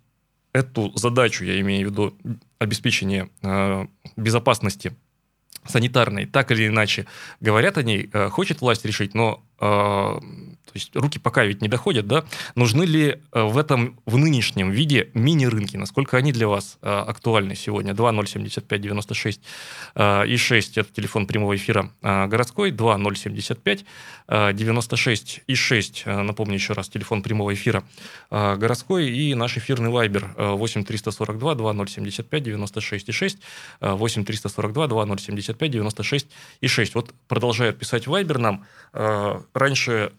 эту 0.52 0.93
задачу, 0.97 1.45
я 1.45 1.61
имею 1.61 1.88
в 1.88 1.90
виду 1.90 2.19
обеспечение 2.59 3.28
безопасности 4.17 4.97
санитарной, 5.67 6.26
так 6.26 6.50
или 6.50 6.67
иначе 6.67 7.07
говорят 7.40 7.78
о 7.78 7.83
ней, 7.83 8.11
хочет 8.31 8.61
власть 8.61 8.85
решить, 8.85 9.14
но 9.14 9.43
то 9.59 10.23
руки 10.94 11.18
пока 11.18 11.44
ведь 11.44 11.62
не 11.62 11.68
доходят, 11.68 12.06
да? 12.06 12.25
Нужны 12.54 12.85
ли 12.85 13.20
э, 13.32 13.42
в 13.42 13.58
этом, 13.58 13.99
в 14.06 14.16
нынешнем 14.16 14.70
виде 14.70 15.11
мини-рынки? 15.14 15.76
Насколько 15.76 16.16
они 16.16 16.32
для 16.32 16.49
вас 16.49 16.78
э, 16.82 16.88
актуальны 16.88 17.54
сегодня? 17.54 17.94
2075 17.94 18.80
96 18.80 19.40
и 19.97 20.37
6– 20.37 20.78
это 20.78 20.92
телефон 20.92 21.26
прямого 21.26 21.56
эфира 21.56 21.90
э, 22.02 22.26
городской, 22.26 22.70
2075 22.70 23.85
96 24.28 25.40
и 25.47 25.54
6, 25.54 26.06
напомню 26.06 26.54
еще 26.54 26.75
раз, 26.75 26.88
телефон 26.88 27.23
прямого 27.23 27.54
эфира 27.54 27.82
городской 28.30 29.08
и 29.08 29.35
наш 29.35 29.56
эфирный 29.56 29.88
вайбер 29.88 30.35
8 30.37 30.85
342 30.85 31.54
2075 31.54 32.42
96 32.42 33.08
и 33.08 33.12
6, 33.12 33.38
8 33.80 34.25
342 34.25 34.87
2075 34.87 35.70
96 35.70 36.26
и 36.61 36.66
6. 36.66 36.94
Вот 36.94 37.14
продолжает 37.26 37.78
писать 37.78 38.06
вайбер 38.06 38.38
нам. 38.38 38.66
Раньше 38.92 40.12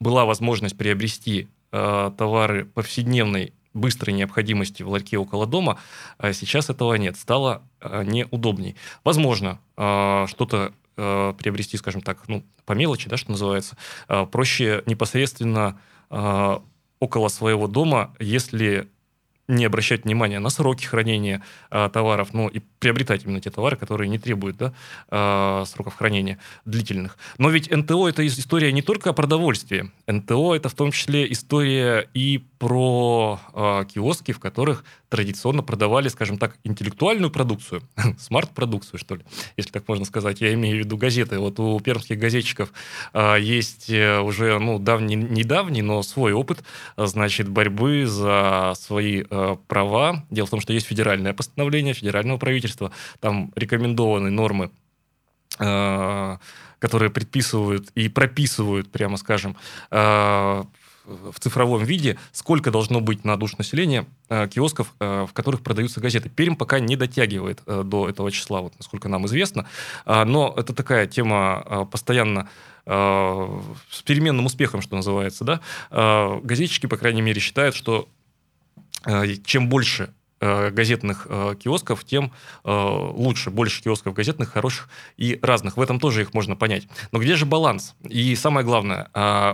была 0.00 0.24
возможность 0.24 0.76
приобрести 0.76 1.48
э, 1.72 2.10
товары 2.16 2.64
повседневной 2.66 3.52
быстрой 3.74 4.14
необходимости 4.14 4.82
в 4.82 4.88
ларьке 4.88 5.18
около 5.18 5.46
дома, 5.46 5.78
а 6.18 6.32
сейчас 6.32 6.70
этого 6.70 6.94
нет. 6.94 7.16
Стало 7.16 7.62
э, 7.80 8.04
неудобней. 8.04 8.76
Возможно, 9.02 9.60
э, 9.76 10.26
что-то 10.28 10.72
э, 10.96 11.34
приобрести, 11.36 11.76
скажем 11.76 12.00
так, 12.00 12.22
ну, 12.28 12.44
по 12.64 12.72
мелочи, 12.72 13.08
да, 13.08 13.16
что 13.16 13.32
называется, 13.32 13.76
э, 14.08 14.26
проще 14.26 14.82
непосредственно 14.86 15.80
э, 16.10 16.58
около 17.00 17.28
своего 17.28 17.66
дома, 17.66 18.14
если 18.18 18.88
не 19.48 19.64
обращать 19.64 20.04
внимания 20.04 20.38
на 20.38 20.50
сроки 20.50 20.86
хранения 20.86 21.42
э, 21.70 21.88
товаров, 21.92 22.32
ну 22.32 22.48
и 22.48 22.60
приобретать 22.78 23.24
именно 23.24 23.40
те 23.40 23.50
товары, 23.50 23.76
которые 23.76 24.08
не 24.08 24.18
требуют 24.18 24.56
да, 24.56 24.72
э, 25.10 25.64
сроков 25.66 25.96
хранения 25.96 26.38
длительных. 26.64 27.18
Но 27.38 27.50
ведь 27.50 27.70
НТО 27.70 28.08
это 28.08 28.26
история 28.26 28.72
не 28.72 28.82
только 28.82 29.10
о 29.10 29.12
продовольствии. 29.12 29.90
НТО 30.06 30.54
это 30.54 30.68
в 30.68 30.74
том 30.74 30.92
числе 30.92 31.30
история 31.30 32.08
и 32.14 32.44
про 32.58 33.38
э, 33.52 33.84
киоски, 33.92 34.32
в 34.32 34.40
которых 34.40 34.84
традиционно 35.10 35.62
продавали, 35.62 36.08
скажем 36.08 36.38
так, 36.38 36.56
интеллектуальную 36.64 37.30
продукцию, 37.30 37.82
смарт-продукцию, 38.18 38.98
что 38.98 39.16
ли, 39.16 39.22
если 39.56 39.70
так 39.70 39.86
можно 39.86 40.04
сказать. 40.04 40.40
Я 40.40 40.52
имею 40.54 40.76
в 40.76 40.78
виду 40.80 40.96
газеты. 40.96 41.38
Вот 41.38 41.60
у 41.60 41.78
пермских 41.80 42.18
газетчиков 42.18 42.72
э, 43.12 43.36
есть 43.40 43.90
э, 43.90 44.20
уже, 44.20 44.58
ну, 44.58 44.78
давний, 44.78 45.16
недавний, 45.16 45.82
но 45.82 46.02
свой 46.02 46.32
опыт, 46.32 46.64
значит, 46.96 47.48
борьбы 47.48 48.06
за 48.06 48.72
свои 48.76 49.24
э, 49.34 49.56
права. 49.66 50.24
Дело 50.30 50.46
в 50.46 50.50
том, 50.50 50.60
что 50.60 50.72
есть 50.72 50.86
федеральное 50.86 51.32
постановление 51.32 51.94
федерального 51.94 52.38
правительства, 52.38 52.92
там 53.20 53.52
рекомендованы 53.56 54.30
нормы 54.30 54.70
э, 55.58 56.36
которые 56.78 57.10
предписывают 57.10 57.90
и 57.94 58.08
прописывают, 58.08 58.92
прямо 58.92 59.16
скажем, 59.16 59.56
э, 59.90 60.64
в 61.04 61.38
цифровом 61.38 61.84
виде, 61.84 62.18
сколько 62.32 62.70
должно 62.70 63.00
быть 63.00 63.24
на 63.24 63.36
душ 63.36 63.56
населения 63.58 64.06
э, 64.28 64.48
киосков, 64.48 64.94
э, 65.00 65.26
в 65.28 65.32
которых 65.32 65.62
продаются 65.62 66.00
газеты. 66.00 66.28
Пермь 66.28 66.56
пока 66.56 66.80
не 66.80 66.96
дотягивает 66.96 67.62
э, 67.66 67.82
до 67.84 68.08
этого 68.08 68.30
числа, 68.30 68.62
вот, 68.62 68.74
насколько 68.78 69.08
нам 69.08 69.26
известно. 69.26 69.66
А, 70.06 70.24
но 70.24 70.54
это 70.56 70.74
такая 70.74 71.06
тема 71.06 71.88
постоянно 71.90 72.48
с 72.86 74.02
переменным 74.04 74.44
успехом, 74.44 74.82
что 74.82 74.94
называется. 74.94 75.42
Да? 75.42 75.60
Газетчики, 76.42 76.84
по 76.84 76.98
крайней 76.98 77.22
мере, 77.22 77.40
считают, 77.40 77.74
что 77.74 78.10
чем 79.44 79.68
больше 79.68 80.12
газетных 80.40 81.26
киосков, 81.58 82.04
тем 82.04 82.32
лучше. 82.64 83.50
Больше 83.50 83.82
киосков 83.82 84.12
газетных, 84.12 84.50
хороших 84.50 84.90
и 85.16 85.38
разных. 85.40 85.76
В 85.76 85.80
этом 85.80 85.98
тоже 85.98 86.22
их 86.22 86.34
можно 86.34 86.54
понять. 86.54 86.86
Но 87.12 87.18
где 87.18 87.34
же 87.36 87.46
баланс? 87.46 87.94
И 88.02 88.34
самое 88.36 88.66
главное, 88.66 89.08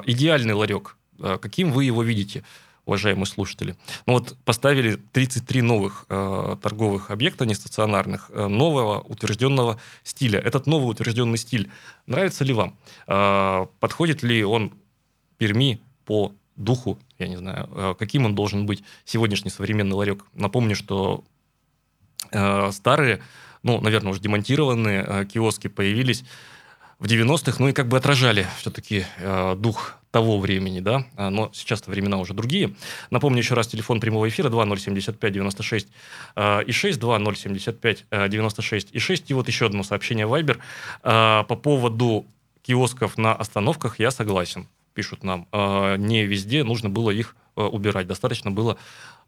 идеальный 0.07 0.55
ларек 0.55 0.97
Э, 1.21 1.39
каким 1.41 1.73
вы 1.73 1.85
его 1.85 2.03
видите, 2.03 2.45
уважаемые 2.87 3.27
слушатели? 3.27 3.77
Ну 4.07 4.15
вот 4.15 4.37
поставили 4.45 4.97
33 5.13 5.63
новых 5.63 6.07
э, 6.09 6.57
торговых 6.63 7.11
объекта 7.11 7.47
нестационарных 7.47 8.31
э, 8.33 8.47
нового 8.47 9.01
утвержденного 9.01 9.81
стиля. 10.03 10.41
Этот 10.41 10.67
новый 10.67 10.91
утвержденный 10.91 11.39
стиль 11.39 11.71
нравится 12.07 12.45
ли 12.45 12.53
вам? 12.53 12.77
Э, 13.07 13.67
подходит 13.79 14.23
ли 14.23 14.45
он 14.45 14.73
Перми 15.39 15.81
по 16.05 16.35
духу, 16.61 16.99
я 17.19 17.29
не 17.29 17.37
знаю, 17.37 17.69
э, 17.73 17.95
каким 17.99 18.27
он 18.27 18.35
должен 18.35 18.67
быть 18.67 18.83
сегодняшний 19.05 19.51
современный 19.51 19.95
ларек? 19.95 20.25
Напомню, 20.35 20.77
что 20.77 21.25
э, 22.33 22.71
старые, 22.73 23.21
ну, 23.63 23.81
наверное, 23.81 24.13
уже 24.13 24.21
демонтированные 24.21 25.05
э, 25.07 25.25
киоски 25.27 25.69
появились 25.69 26.25
в 27.01 27.07
90-х, 27.07 27.57
ну 27.59 27.69
и 27.69 27.73
как 27.73 27.89
бы 27.89 27.97
отражали 27.97 28.47
все-таки 28.59 29.07
э, 29.19 29.57
дух 29.57 29.97
того 30.11 30.39
времени, 30.39 30.81
да, 30.81 31.07
а, 31.17 31.31
но 31.31 31.51
сейчас-то 31.53 31.91
времена 31.91 32.19
уже 32.19 32.35
другие. 32.35 32.75
Напомню 33.11 33.39
еще 33.39 33.55
раз, 33.55 33.69
телефон 33.69 34.01
прямого 34.01 34.29
эфира 34.29 34.51
2075 34.51 35.33
96 35.33 35.89
э, 36.37 36.65
и 36.65 36.73
6, 36.73 36.99
2075 37.01 38.07
э, 38.11 38.29
96 38.29 38.89
и 38.93 38.99
6, 38.99 39.31
и 39.31 39.35
вот 39.35 39.49
еще 39.49 39.67
одно 39.67 39.83
сообщение 39.83 40.27
Viber. 40.27 40.59
По 41.03 41.57
поводу 41.57 42.27
киосков 42.63 43.17
на 43.17 43.35
остановках 43.35 43.99
я 43.99 44.11
согласен, 44.11 44.67
пишут 44.95 45.25
нам. 45.25 45.47
Э, 45.53 45.97
не 45.97 46.25
везде 46.25 46.65
нужно 46.65 46.89
было 46.89 47.11
их 47.11 47.37
э, 47.57 47.63
убирать, 47.63 48.07
достаточно 48.07 48.51
было 48.51 48.77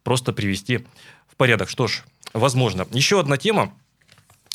просто 0.03 0.33
привести 0.33 0.87
в 1.29 1.37
порядок. 1.37 1.69
Что 1.69 1.87
ж, 1.87 2.03
возможно. 2.33 2.87
Еще 2.91 3.21
одна 3.21 3.37
тема, 3.37 3.73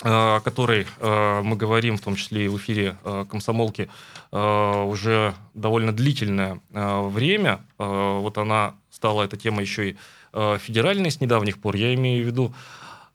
о 0.04 0.42
которой 0.42 0.86
мы 1.02 1.56
говорим, 1.56 1.98
в 1.98 2.02
том 2.02 2.16
числе 2.16 2.46
и 2.46 2.48
в 2.50 2.58
эфире 2.58 2.98
комсомолки, 3.32 3.90
уже 4.32 5.34
довольно 5.56 5.92
длительное 5.92 6.62
время. 6.70 7.62
Вот 7.80 8.38
она 8.38 8.76
стала, 8.92 9.24
эта 9.24 9.38
тема 9.38 9.62
еще 9.62 9.92
и 9.92 9.96
федеральной 10.34 11.10
с 11.10 11.20
недавних 11.20 11.60
пор. 11.60 11.78
Я 11.78 11.96
имею 11.96 12.24
в 12.24 12.28
виду 12.28 12.54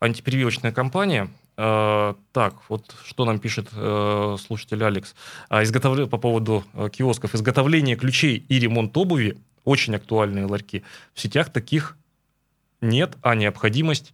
антипрививочная 0.00 0.72
кампания. 0.72 1.28
Так, 1.62 2.54
вот 2.68 2.92
что 3.04 3.24
нам 3.24 3.38
пишет 3.38 3.68
слушатель 3.70 4.82
Алекс. 4.82 5.14
Изготовление 5.50 6.10
по 6.10 6.18
поводу 6.18 6.64
киосков. 6.92 7.34
Изготовление 7.34 7.94
ключей 7.94 8.44
и 8.48 8.58
ремонт 8.58 8.96
обуви 8.96 9.36
очень 9.64 9.94
актуальные 9.94 10.46
ларьки. 10.46 10.82
В 11.14 11.20
сетях 11.20 11.50
таких 11.50 11.96
нет, 12.80 13.16
а 13.22 13.34
необходимость 13.34 14.12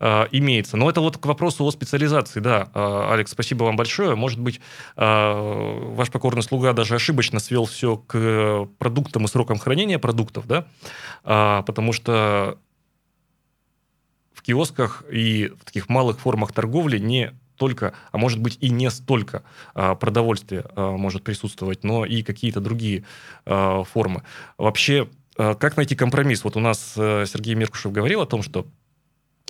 э, 0.00 0.26
имеется. 0.32 0.76
Но 0.76 0.90
это 0.90 1.00
вот 1.00 1.18
к 1.18 1.26
вопросу 1.26 1.64
о 1.64 1.70
специализации. 1.70 2.40
Да, 2.40 2.68
э, 2.74 3.12
Алекс, 3.12 3.30
спасибо 3.30 3.64
вам 3.64 3.76
большое. 3.76 4.16
Может 4.16 4.40
быть, 4.40 4.60
э, 4.96 5.92
ваш 5.94 6.10
покорный 6.10 6.42
слуга 6.42 6.72
даже 6.72 6.96
ошибочно 6.96 7.38
свел 7.38 7.64
все 7.66 7.96
к 7.96 8.68
продуктам 8.78 9.24
и 9.24 9.28
срокам 9.28 9.58
хранения 9.58 9.98
продуктов, 9.98 10.46
да, 10.46 10.66
э, 11.24 11.62
потому 11.64 11.92
что 11.92 12.58
киосках 14.48 15.04
и 15.12 15.52
в 15.60 15.66
таких 15.66 15.90
малых 15.90 16.18
формах 16.20 16.52
торговли 16.52 16.96
не 16.98 17.34
только, 17.56 17.92
а 18.12 18.16
может 18.16 18.40
быть 18.40 18.56
и 18.62 18.70
не 18.70 18.90
столько 18.90 19.42
а, 19.74 19.94
продовольствия 19.94 20.64
а, 20.74 20.92
может 20.92 21.22
присутствовать, 21.22 21.84
но 21.84 22.06
и 22.06 22.22
какие-то 22.22 22.60
другие 22.60 23.04
а, 23.44 23.84
формы. 23.84 24.22
Вообще, 24.56 25.10
а, 25.36 25.54
как 25.54 25.76
найти 25.76 25.94
компромисс? 25.94 26.44
Вот 26.44 26.56
у 26.56 26.60
нас 26.60 26.94
а, 26.96 27.26
Сергей 27.26 27.56
Меркушев 27.56 27.92
говорил 27.92 28.22
о 28.22 28.26
том, 28.26 28.42
что 28.42 28.66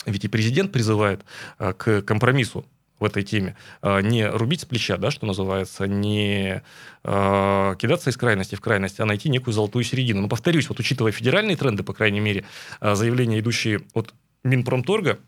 ведь 0.05 0.25
и 0.25 0.29
президент 0.29 0.73
призывает 0.73 1.25
а, 1.59 1.75
к 1.75 2.03
компромиссу 2.03 2.67
в 2.99 3.05
этой 3.05 3.23
теме. 3.23 3.57
А, 3.83 4.01
не 4.01 4.27
рубить 4.29 4.63
с 4.63 4.65
плеча, 4.65 4.97
да, 4.97 5.13
что 5.13 5.27
называется, 5.27 5.87
не 5.87 6.65
э, 7.05 7.75
кидаться 7.79 8.11
из 8.11 8.17
крайности 8.17 8.57
в 8.57 8.61
крайность, 8.61 8.99
а 8.99 9.05
найти 9.05 9.29
некую 9.29 9.55
золотую 9.55 9.85
середину. 9.85 10.23
Но 10.23 10.29
повторюсь, 10.29 10.69
вот 10.69 10.81
учитывая 10.81 11.13
федеральные 11.13 11.57
тренды, 11.57 11.85
по 11.85 11.93
крайней 11.93 12.19
мере, 12.19 12.45
заявления, 12.81 13.39
идущие 13.39 13.83
от 13.95 14.13
Минпромторга, 14.45 15.19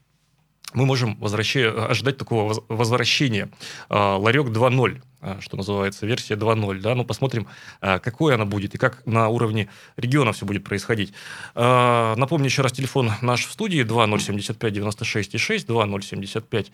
мы 0.72 0.86
можем 0.86 1.18
ожидать 1.22 2.16
такого 2.16 2.62
возвращения. 2.68 3.50
Ларек 3.88 4.46
2.0, 4.46 5.40
что 5.40 5.56
называется, 5.56 6.06
версия 6.06 6.34
2.0. 6.34 6.80
Да? 6.80 6.94
Ну, 6.94 7.04
посмотрим, 7.04 7.48
какой 7.80 8.34
она 8.34 8.44
будет 8.44 8.76
и 8.76 8.78
как 8.78 9.04
на 9.04 9.28
уровне 9.28 9.68
региона 9.96 10.32
все 10.32 10.46
будет 10.46 10.62
происходить. 10.62 11.12
Напомню 11.56 12.46
еще 12.46 12.62
раз, 12.62 12.70
телефон 12.70 13.10
наш 13.20 13.46
в 13.46 13.50
студии 13.50 13.82
2075 13.82 14.72
96 14.72 15.38
6, 15.38 15.66
2075 15.66 16.70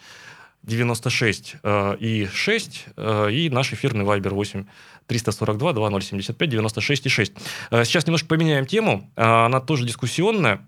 96 0.67 1.57
э, 1.63 1.97
и 2.01 2.27
6, 2.27 2.87
э, 2.97 3.29
и 3.31 3.51
наш 3.51 3.73
эфирный 3.73 4.05
вайбер 4.05 4.35
8 4.35 4.65
342 5.07 5.73
2075 5.73 6.51
96 6.51 7.07
и 7.07 7.09
6. 7.09 7.33
Э, 7.71 7.85
сейчас 7.85 8.07
немножко 8.07 8.29
поменяем 8.29 8.67
тему, 8.67 9.11
она 9.15 9.61
тоже 9.61 9.87
дискуссионная. 9.87 10.67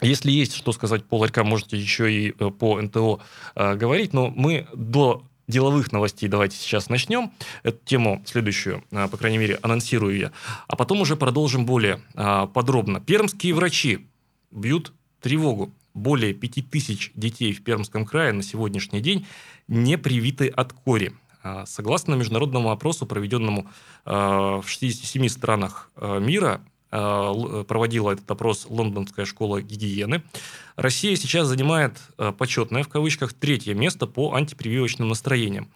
Если 0.00 0.30
есть 0.30 0.54
что 0.54 0.72
сказать 0.72 1.04
по 1.04 1.18
ларькам, 1.18 1.46
можете 1.46 1.76
еще 1.76 2.12
и 2.12 2.34
э, 2.38 2.50
по 2.50 2.80
НТО 2.80 3.20
э, 3.54 3.74
говорить, 3.76 4.12
но 4.12 4.28
мы 4.28 4.66
до 4.74 5.24
деловых 5.46 5.92
новостей 5.92 6.28
давайте 6.28 6.56
сейчас 6.56 6.88
начнем. 6.88 7.32
Эту 7.62 7.78
тему 7.84 8.22
следующую, 8.26 8.84
э, 8.90 9.08
по 9.08 9.16
крайней 9.16 9.38
мере, 9.38 9.58
анонсирую 9.62 10.16
я. 10.18 10.32
А 10.66 10.76
потом 10.76 11.00
уже 11.00 11.16
продолжим 11.16 11.64
более 11.64 12.00
э, 12.14 12.46
подробно. 12.52 13.00
Пермские 13.00 13.54
врачи 13.54 14.06
бьют 14.50 14.92
тревогу 15.20 15.72
более 15.94 16.34
5000 16.34 17.12
детей 17.14 17.52
в 17.52 17.62
Пермском 17.62 18.04
крае 18.04 18.32
на 18.32 18.42
сегодняшний 18.42 19.00
день 19.00 19.26
не 19.68 19.96
привиты 19.96 20.48
от 20.48 20.72
кори. 20.72 21.14
А, 21.42 21.66
согласно 21.66 22.14
международному 22.14 22.70
опросу, 22.70 23.06
проведенному 23.06 23.68
а, 24.04 24.60
в 24.60 24.68
67 24.68 25.28
странах 25.28 25.90
мира, 25.96 26.62
проводила 26.94 28.12
этот 28.12 28.30
опрос 28.30 28.66
Лондонская 28.68 29.26
школа 29.26 29.60
гигиены. 29.60 30.22
Россия 30.76 31.16
сейчас 31.16 31.48
занимает 31.48 31.98
почетное, 32.38 32.84
в 32.84 32.88
кавычках, 32.88 33.32
третье 33.32 33.74
место 33.74 34.06
по 34.06 34.34
антипрививочным 34.34 35.08
настроениям. 35.08 35.68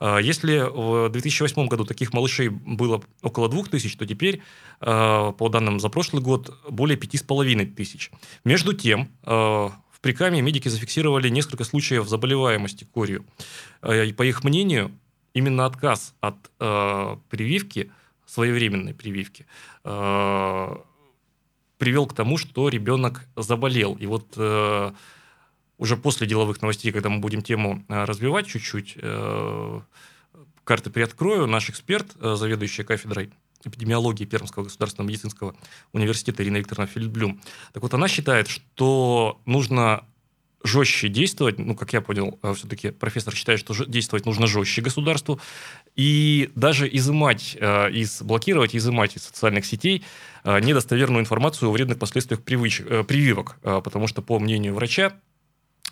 Если 0.00 0.60
в 0.60 1.10
2008 1.10 1.68
году 1.68 1.84
таких 1.84 2.14
малышей 2.14 2.48
было 2.48 3.02
около 3.22 3.48
2000, 3.48 3.98
то 3.98 4.06
теперь, 4.06 4.42
по 4.80 5.48
данным 5.50 5.78
за 5.78 5.88
прошлый 5.90 6.22
год, 6.22 6.58
более 6.68 6.96
5500. 6.96 8.10
Между 8.44 8.72
тем, 8.72 9.10
в 9.24 10.00
Прикаме 10.00 10.40
медики 10.40 10.68
зафиксировали 10.68 11.28
несколько 11.28 11.64
случаев 11.64 12.08
заболеваемости 12.08 12.84
корью. 12.84 13.24
По 13.80 14.22
их 14.22 14.42
мнению, 14.42 14.90
именно 15.34 15.66
отказ 15.66 16.14
от 16.20 16.36
э, 16.60 17.16
прививки, 17.30 17.90
своевременной 18.32 18.94
прививки, 18.94 19.46
э, 19.84 20.76
привел 21.78 22.06
к 22.06 22.14
тому, 22.14 22.38
что 22.38 22.68
ребенок 22.70 23.28
заболел. 23.36 23.94
И 23.96 24.06
вот 24.06 24.34
э, 24.36 24.92
уже 25.78 25.96
после 25.96 26.26
деловых 26.26 26.62
новостей, 26.62 26.92
когда 26.92 27.10
мы 27.10 27.18
будем 27.18 27.42
тему 27.42 27.84
э, 27.88 28.04
развивать 28.04 28.46
чуть-чуть, 28.46 28.96
карты 30.64 30.90
приоткрою, 30.90 31.46
наш 31.46 31.68
эксперт, 31.70 32.06
заведующий 32.20 32.84
кафедрой 32.84 33.30
эпидемиологии 33.64 34.24
Пермского 34.24 34.64
государственного 34.64 35.08
медицинского 35.08 35.54
университета 35.92 36.42
Ирина 36.42 36.58
Викторовна 36.58 36.86
Филипблюм. 36.86 37.40
Так 37.72 37.82
вот, 37.82 37.92
она 37.94 38.08
считает, 38.08 38.48
что 38.48 39.40
нужно 39.44 40.04
жестче 40.64 41.08
действовать, 41.08 41.58
ну, 41.58 41.74
как 41.74 41.92
я 41.92 42.00
понял, 42.00 42.38
э, 42.42 42.54
все-таки 42.54 42.90
профессор 42.90 43.34
считает, 43.34 43.60
что 43.60 43.74
действовать 43.84 44.26
нужно 44.26 44.46
жестче 44.46 44.82
государству, 44.82 45.40
и 45.96 46.50
даже 46.54 46.88
изымать, 46.88 47.56
э, 47.58 47.90
из, 47.90 48.22
блокировать, 48.22 48.74
изымать 48.76 49.16
из 49.16 49.24
социальных 49.24 49.66
сетей 49.66 50.04
э, 50.44 50.60
недостоверную 50.60 51.20
информацию 51.20 51.68
о 51.68 51.72
вредных 51.72 51.98
последствиях 51.98 52.42
привычек, 52.42 53.06
прививок, 53.06 53.56
потому 53.62 54.06
что, 54.06 54.22
по 54.22 54.38
мнению 54.38 54.74
врача, 54.74 55.12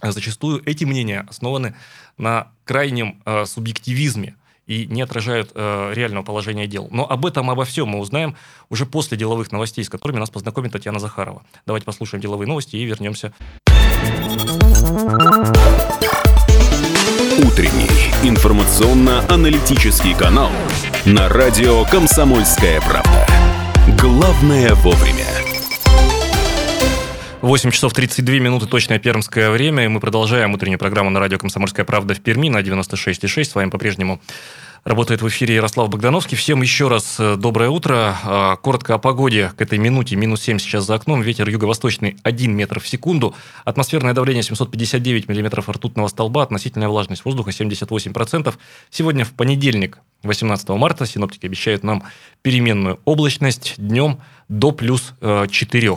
зачастую 0.03 0.63
эти 0.65 0.85
мнения 0.85 1.27
основаны 1.29 1.75
на 2.17 2.53
крайнем 2.65 3.23
субъективизме, 3.45 4.37
и 4.71 4.87
не 4.87 5.03
отражают 5.03 5.51
э, 5.55 5.93
реального 5.95 6.23
положения 6.23 6.69
дел. 6.69 6.87
Но 6.93 7.05
об 7.05 7.27
этом, 7.27 7.51
обо 7.51 7.65
всем 7.65 7.89
мы 7.89 7.99
узнаем 7.99 8.37
уже 8.69 8.87
после 8.87 9.19
деловых 9.19 9.51
новостей, 9.51 9.83
с 9.83 9.89
которыми 9.89 10.21
нас 10.21 10.31
познакомит 10.31 10.71
Татьяна 10.71 11.01
Захарова. 11.01 11.43
Давайте 11.67 11.85
послушаем 11.87 12.23
деловые 12.23 12.47
новости 12.47 12.77
и 12.77 12.85
вернемся. 12.85 13.33
Утренний 17.47 17.89
информационно-аналитический 18.25 20.17
канал 20.17 20.51
на 21.05 21.29
радио 21.29 21.85
«Комсомольская 21.85 22.81
правда». 22.81 23.25
Главное 24.01 24.75
вовремя. 24.75 25.29
8 27.41 27.71
часов 27.71 27.93
32 27.93 28.35
минуты, 28.41 28.67
точное 28.67 28.99
пермское 28.99 29.51
время, 29.51 29.85
и 29.85 29.89
мы 29.89 30.01
продолжаем 30.01 30.55
утреннюю 30.55 30.81
программу 30.81 31.11
на 31.11 31.21
радио 31.21 31.39
«Комсомольская 31.39 31.85
правда» 31.85 32.15
в 32.15 32.21
Перми 32.21 32.49
на 32.49 32.59
96,6. 32.59 33.45
С 33.45 33.55
вами 33.55 33.71
по-прежнему 33.71 34.21
Работает 34.85 35.21
в 35.21 35.29
эфире 35.29 35.57
Ярослав 35.57 35.91
Богдановский. 35.91 36.39
Всем 36.39 36.63
еще 36.63 36.89
раз 36.89 37.17
э, 37.19 37.37
доброе 37.37 37.69
утро. 37.69 38.17
А, 38.25 38.57
коротко 38.57 38.95
о 38.95 38.99
погоде 38.99 39.53
к 39.55 39.61
этой 39.61 39.77
минуте. 39.77 40.17
Минус 40.17 40.41
7 40.41 40.59
сейчас 40.59 40.87
за 40.87 40.95
окном. 40.95 41.21
Ветер 41.21 41.47
юго-восточный 41.51 42.17
1 42.23 42.57
метр 42.57 42.81
в 42.81 42.89
секунду. 42.89 43.35
Атмосферное 43.67 44.15
давление 44.15 44.43
759 44.43 45.29
миллиметров 45.29 45.69
ртутного 45.69 46.09
столба. 46.09 46.45
Относительная 46.45 46.89
влажность 46.89 47.27
воздуха 47.27 47.51
78%. 47.51 48.55
Сегодня 48.89 49.27
в 49.27 49.33
понедельник, 49.33 49.99
18 50.23 50.71
марта, 50.71 51.05
синоптики 51.05 51.45
обещают 51.45 51.85
нам 51.85 52.05
переменную 52.41 53.01
облачность. 53.05 53.75
Днем 53.77 54.21
до 54.51 54.73
плюс 54.73 55.15
4. 55.21 55.89
Э, 55.89 55.97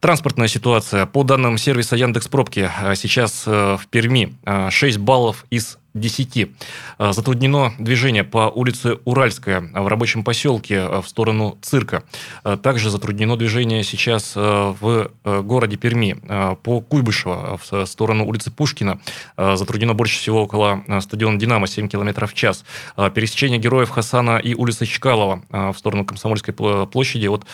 Транспортная 0.00 0.48
ситуация. 0.48 1.06
По 1.06 1.24
данным 1.24 1.58
сервиса 1.58 1.96
Яндекс 1.96 2.28
Пробки, 2.28 2.70
э, 2.82 2.94
сейчас 2.94 3.46
в 3.46 3.80
Перми 3.90 4.36
6 4.70 4.98
баллов 4.98 5.46
из 5.50 5.78
10. 5.96 6.50
А, 6.98 7.12
затруднено 7.12 7.72
движение 7.78 8.22
по 8.22 8.50
улице 8.54 8.98
Уральская 9.04 9.60
в 9.60 9.88
рабочем 9.88 10.24
поселке 10.24 10.86
в 11.00 11.06
сторону 11.06 11.58
цирка. 11.62 12.04
Также 12.62 12.90
затруднено 12.90 13.36
движение 13.36 13.82
сейчас 13.82 14.34
в 14.36 15.10
городе 15.24 15.76
Перми 15.76 16.16
по 16.62 16.80
Куйбышево 16.80 17.58
в 17.62 17.86
сторону 17.86 18.26
улицы 18.26 18.50
Пушкина. 18.50 19.00
Затруднено 19.36 19.94
больше 19.94 20.18
всего 20.18 20.42
около 20.42 20.84
стадиона 21.00 21.38
«Динамо» 21.38 21.66
7 21.66 21.88
км 21.88 22.26
в 22.26 22.34
час. 22.34 22.64
Пересечение 23.14 23.58
героев 23.58 23.90
Хасана 23.90 24.38
и 24.38 24.54
улицы 24.54 24.86
Чкалова 24.86 25.42
в 25.50 25.74
сторону 25.78 26.04
Комсомольской 26.04 26.54
площади 26.54 27.26
от 27.26 27.46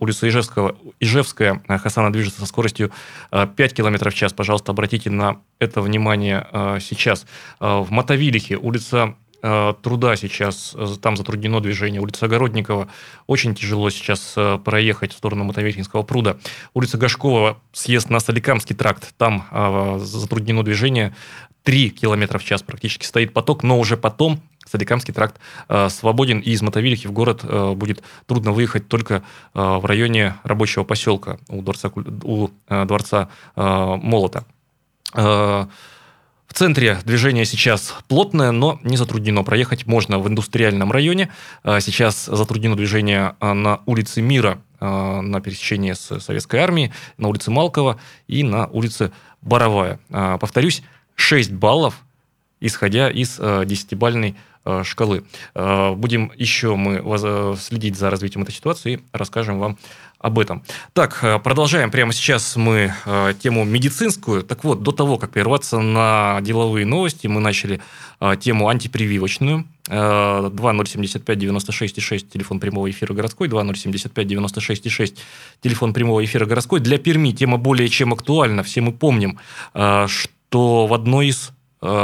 улицы 0.00 0.28
Ижевского, 0.28 0.76
Ижевская 1.00 1.62
Хасана 1.68 2.12
движется 2.12 2.40
со 2.40 2.46
скоростью 2.46 2.90
5 3.30 3.74
км 3.74 4.10
в 4.10 4.14
час. 4.14 4.32
Пожалуйста, 4.32 4.72
обратите 4.72 5.10
на 5.10 5.40
это 5.58 5.80
внимание 5.80 6.46
сейчас. 6.80 7.26
Э, 7.60 7.80
в 7.80 7.90
Мотовилихе 7.90 8.56
улица 8.56 9.14
э, 9.42 9.74
труда 9.82 10.16
сейчас, 10.16 10.74
э, 10.76 10.86
там 11.00 11.16
затруднено 11.16 11.60
движение. 11.60 12.00
Улица 12.00 12.26
Огородникова 12.26 12.88
очень 13.26 13.54
тяжело 13.54 13.90
сейчас 13.90 14.34
проехать 14.64 15.12
в 15.12 15.16
сторону 15.16 15.44
Мотовилихинского 15.44 16.02
пруда. 16.02 16.38
Улица 16.74 16.98
Гашкова, 16.98 17.58
съезд 17.72 18.10
на 18.10 18.20
Соликамский 18.20 18.74
тракт, 18.74 19.14
там 19.16 19.98
затруднено 20.00 20.62
движение. 20.62 21.14
3 21.68 21.90
км 21.90 22.38
в 22.38 22.44
час 22.44 22.62
практически 22.62 23.04
стоит 23.04 23.34
поток, 23.34 23.62
но 23.62 23.78
уже 23.78 23.98
потом 23.98 24.40
Соликамский 24.64 25.12
тракт 25.12 25.36
свободен, 25.90 26.38
и 26.38 26.52
из 26.52 26.62
Мотовилихи 26.62 27.06
в 27.06 27.12
город 27.12 27.44
будет 27.76 28.02
трудно 28.24 28.52
выехать 28.52 28.88
только 28.88 29.22
в 29.52 29.84
районе 29.84 30.36
рабочего 30.44 30.84
поселка 30.84 31.38
у 31.48 31.60
дворца, 31.60 31.90
у 31.94 32.48
дворца 32.66 33.28
Молота. 33.54 34.46
В 36.48 36.54
центре 36.54 36.98
движение 37.04 37.44
сейчас 37.44 37.94
плотное, 38.08 38.50
но 38.50 38.80
не 38.82 38.96
затруднено. 38.96 39.44
Проехать 39.44 39.86
можно 39.86 40.18
в 40.18 40.26
индустриальном 40.26 40.90
районе. 40.90 41.30
А, 41.62 41.78
сейчас 41.80 42.24
затруднено 42.24 42.74
движение 42.74 43.36
а, 43.38 43.52
на 43.52 43.80
улице 43.84 44.22
Мира, 44.22 44.58
а, 44.80 45.20
на 45.20 45.42
пересечении 45.42 45.92
с 45.92 46.18
Советской 46.20 46.60
армией, 46.60 46.90
на 47.18 47.28
улице 47.28 47.50
Малкова 47.50 48.00
и 48.26 48.42
на 48.42 48.66
улице 48.68 49.12
Боровая. 49.42 50.00
Повторюсь, 50.08 50.82
6 51.18 51.52
баллов, 51.52 51.94
исходя 52.60 53.10
из 53.10 53.38
10-бальной 53.38 54.34
шкалы. 54.82 55.24
Будем 55.54 56.32
еще 56.36 56.76
мы 56.76 57.56
следить 57.56 57.96
за 57.96 58.10
развитием 58.10 58.42
этой 58.42 58.52
ситуации 58.52 58.94
и 58.94 59.00
расскажем 59.12 59.58
вам 59.58 59.78
об 60.18 60.38
этом. 60.38 60.62
Так, 60.92 61.18
э, 61.22 61.38
продолжаем. 61.38 61.90
Прямо 61.90 62.12
сейчас 62.12 62.56
мы 62.56 62.92
э, 63.06 63.32
тему 63.40 63.64
медицинскую. 63.64 64.42
Так 64.42 64.64
вот, 64.64 64.82
до 64.82 64.90
того, 64.90 65.16
как 65.16 65.30
прерваться 65.30 65.78
на 65.78 66.40
деловые 66.42 66.84
новости, 66.86 67.28
мы 67.28 67.40
начали 67.40 67.80
э, 68.20 68.34
тему 68.40 68.68
антипрививочную. 68.68 69.64
2075-96-6, 69.88 72.26
телефон 72.30 72.60
прямого 72.60 72.90
эфира 72.90 73.14
городской, 73.14 73.48
2075-96-6, 73.48 75.16
телефон 75.62 75.94
прямого 75.94 76.22
эфира 76.22 76.44
городской. 76.44 76.80
Для 76.80 76.98
Перми 76.98 77.30
тема 77.30 77.56
более 77.56 77.88
чем 77.88 78.12
актуальна. 78.12 78.62
Все 78.62 78.82
мы 78.82 78.92
помним, 78.92 79.38
что 79.72 80.28
в 80.86 80.94
одной 80.94 81.28
из 81.28 81.52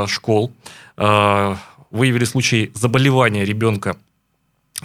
школ 0.06 0.52
выявили 0.96 2.24
случай 2.24 2.70
заболевания 2.74 3.44
ребенка 3.44 3.96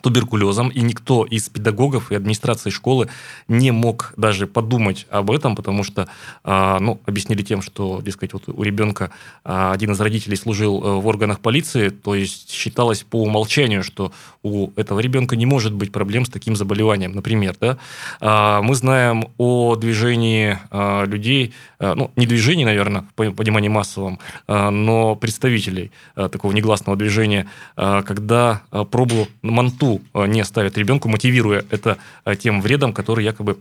туберкулезом, 0.01 0.69
и 0.69 0.81
никто 0.81 1.25
из 1.25 1.49
педагогов 1.49 2.11
и 2.11 2.15
администрации 2.15 2.69
школы 2.69 3.09
не 3.47 3.71
мог 3.71 4.13
даже 4.17 4.45
подумать 4.45 5.07
об 5.09 5.31
этом, 5.31 5.55
потому 5.55 5.83
что, 5.83 6.07
а, 6.43 6.79
ну, 6.79 6.99
объяснили 7.07 7.41
тем, 7.41 7.63
что, 7.63 7.99
дескать, 8.01 8.33
вот 8.33 8.43
у 8.47 8.61
ребенка 8.61 9.11
а, 9.43 9.71
один 9.73 9.91
из 9.91 9.99
родителей 9.99 10.37
служил 10.37 10.83
э, 10.83 11.01
в 11.01 11.07
органах 11.07 11.39
полиции, 11.39 11.89
то 11.89 12.13
есть 12.13 12.51
считалось 12.51 13.03
по 13.03 13.23
умолчанию, 13.23 13.83
что 13.83 14.11
у 14.43 14.69
этого 14.75 14.99
ребенка 14.99 15.35
не 15.35 15.47
может 15.47 15.73
быть 15.73 15.91
проблем 15.91 16.23
с 16.25 16.29
таким 16.29 16.55
заболеванием, 16.55 17.13
например, 17.13 17.55
да. 17.59 17.79
А, 18.21 18.61
мы 18.61 18.75
знаем 18.75 19.29
о 19.39 19.75
движении 19.75 20.57
людей, 21.05 21.53
ну, 21.79 22.11
не 22.15 22.25
движении, 22.25 22.63
наверное, 22.63 23.05
в 23.17 23.31
понимании 23.31 23.69
массовом, 23.69 24.19
но 24.47 25.15
представителей 25.15 25.91
такого 26.15 26.51
негласного 26.51 26.97
движения, 26.97 27.47
когда 27.75 28.61
пробу 28.91 29.27
манту 29.41 29.78
рту 29.79 30.01
э, 30.13 30.27
не 30.27 30.43
ставят 30.43 30.77
ребенку, 30.77 31.09
мотивируя 31.09 31.65
это 31.69 31.97
э, 32.25 32.35
тем 32.35 32.61
вредом, 32.61 32.93
который 32.93 33.23
якобы 33.23 33.57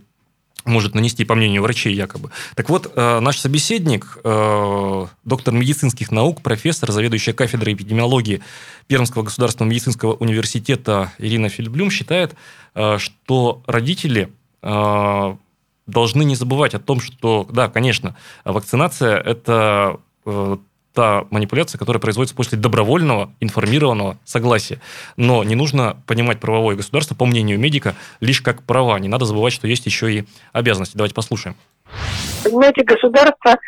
может 0.65 0.95
нанести, 0.95 1.25
по 1.25 1.35
мнению 1.35 1.63
врачей, 1.63 1.95
якобы. 1.95 2.31
Так 2.55 2.69
вот, 2.69 2.93
э, 2.95 3.21
наш 3.21 3.39
собеседник, 3.39 4.19
доктор 5.25 5.55
медицинских 5.55 6.11
наук, 6.11 6.43
профессор, 6.43 6.91
заведующая 6.93 7.33
кафедрой 7.33 7.75
эпидемиологии 7.75 8.43
Пермского 8.87 9.23
государственного 9.23 9.71
медицинского 9.71 10.15
университета 10.15 11.13
Ирина 11.19 11.49
Фильблюм 11.49 11.91
считает, 11.91 12.35
что 12.75 13.63
родители 13.67 14.31
должны 14.61 16.23
не 16.25 16.35
забывать 16.35 16.75
о 16.75 16.81
том, 16.81 17.01
что, 17.01 17.47
да, 17.51 17.69
конечно, 17.69 18.15
вакцинация– 18.45 19.17
это 19.25 20.01
та 20.99 21.27
манипуляция, 21.31 21.79
которая 21.79 22.01
производится 22.01 22.35
после 22.35 22.59
добровольного, 22.59 23.31
информированного 23.39 24.19
согласия. 24.25 24.81
Но 25.17 25.45
не 25.45 25.55
нужно 25.55 26.03
понимать 26.09 26.41
правовое 26.41 26.75
государство, 26.75 27.15
по 27.15 27.25
мнению 27.25 27.57
медика, 27.61 27.95
лишь 28.19 28.41
как 28.41 28.65
права. 28.65 28.99
Не 28.99 29.07
надо 29.07 29.25
забывать, 29.25 29.53
что 29.53 29.69
есть 29.69 29.87
еще 29.87 30.13
и 30.13 30.25
обязанности. 30.53 30.97
Давайте 30.97 31.15
послушаем. 31.15 31.55
Понимаете, 32.43 32.83
государство 32.83 33.59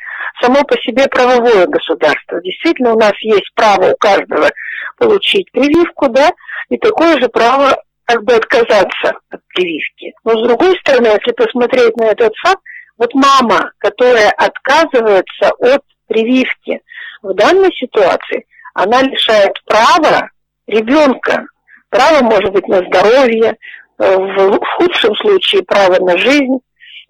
само 0.43 0.64
по 0.64 0.77
себе 0.79 1.07
правовое 1.07 1.69
государство. 1.69 2.43
Действительно, 2.43 2.95
у 2.95 2.99
нас 2.99 3.12
есть 3.21 3.53
право 3.55 3.93
у 3.93 3.97
каждого 3.97 4.51
получить 4.99 5.53
прививку, 5.53 6.09
да, 6.09 6.33
и 6.69 6.79
такое 6.79 7.21
же 7.21 7.29
право 7.29 7.81
как 8.07 8.25
бы 8.25 8.35
отказаться 8.35 9.12
от 9.31 9.40
прививки. 9.55 10.14
Но 10.25 10.33
с 10.33 10.49
другой 10.49 10.77
стороны, 10.81 11.07
если 11.07 11.31
посмотреть 11.31 11.97
на 11.97 12.07
этот 12.07 12.33
факт, 12.43 12.61
вот 12.99 13.14
мама, 13.14 13.71
которая 13.79 14.31
отказывается 14.33 15.53
от 15.61 15.83
прививки, 16.11 16.83
в 17.23 17.33
данной 17.35 17.73
ситуации 17.73 18.46
она 18.75 19.01
лишает 19.03 19.53
права 19.64 20.29
ребенка, 20.66 21.46
право 21.88 22.23
может 22.23 22.53
быть 22.53 22.66
на 22.68 22.79
здоровье, 22.79 23.57
э, 23.99 24.16
в 24.16 24.59
худшем 24.77 25.14
случае 25.14 25.62
право 25.62 26.05
на 26.05 26.18
жизнь, 26.18 26.59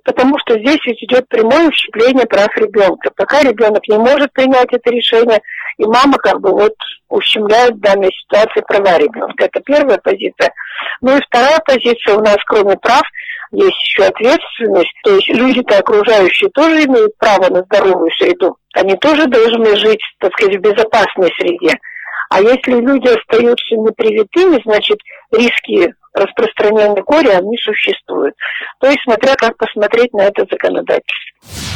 потому 0.04 0.38
что 0.38 0.58
здесь 0.58 0.80
ведь 0.86 1.02
идет 1.02 1.28
прямое 1.28 1.68
ущемление 1.68 2.26
прав 2.26 2.54
ребенка. 2.56 3.10
Пока 3.16 3.42
ребенок 3.42 3.86
не 3.88 3.98
может 3.98 4.32
принять 4.32 4.72
это 4.72 4.90
решение, 4.90 5.40
и 5.78 5.84
мама 5.84 6.18
как 6.18 6.40
бы 6.40 6.50
вот 6.50 6.74
ущемляет 7.08 7.76
в 7.76 7.80
данной 7.80 8.10
ситуации 8.12 8.60
права 8.66 8.98
ребенка. 8.98 9.46
Это 9.46 9.60
первая 9.60 9.98
позиция. 9.98 10.52
Ну 11.00 11.16
и 11.16 11.22
вторая 11.22 11.58
позиция 11.64 12.16
у 12.16 12.20
нас, 12.20 12.36
кроме 12.46 12.76
прав, 12.76 13.02
есть 13.52 13.82
еще 13.82 14.04
ответственность. 14.04 14.92
То 15.04 15.14
есть 15.14 15.28
люди-то 15.28 15.78
окружающие 15.78 16.50
тоже 16.50 16.84
имеют 16.84 17.16
право 17.18 17.48
на 17.48 17.62
здоровую 17.62 18.10
среду. 18.12 18.56
Они 18.74 18.94
тоже 18.96 19.26
должны 19.26 19.76
жить, 19.76 20.00
так 20.18 20.32
сказать, 20.32 20.56
в 20.56 20.60
безопасной 20.60 21.30
среде. 21.38 21.78
А 22.30 22.40
если 22.40 22.72
люди 22.72 23.08
остаются 23.08 23.74
непривитыми, 23.74 24.60
значит, 24.64 24.98
риски 25.32 25.92
распространения 26.14 27.02
горя, 27.02 27.38
они 27.38 27.56
существуют. 27.58 28.34
То 28.78 28.88
есть, 28.88 29.02
смотря 29.02 29.34
как 29.34 29.56
посмотреть 29.56 30.12
на 30.12 30.22
это 30.22 30.46
законодательство. 30.50 31.69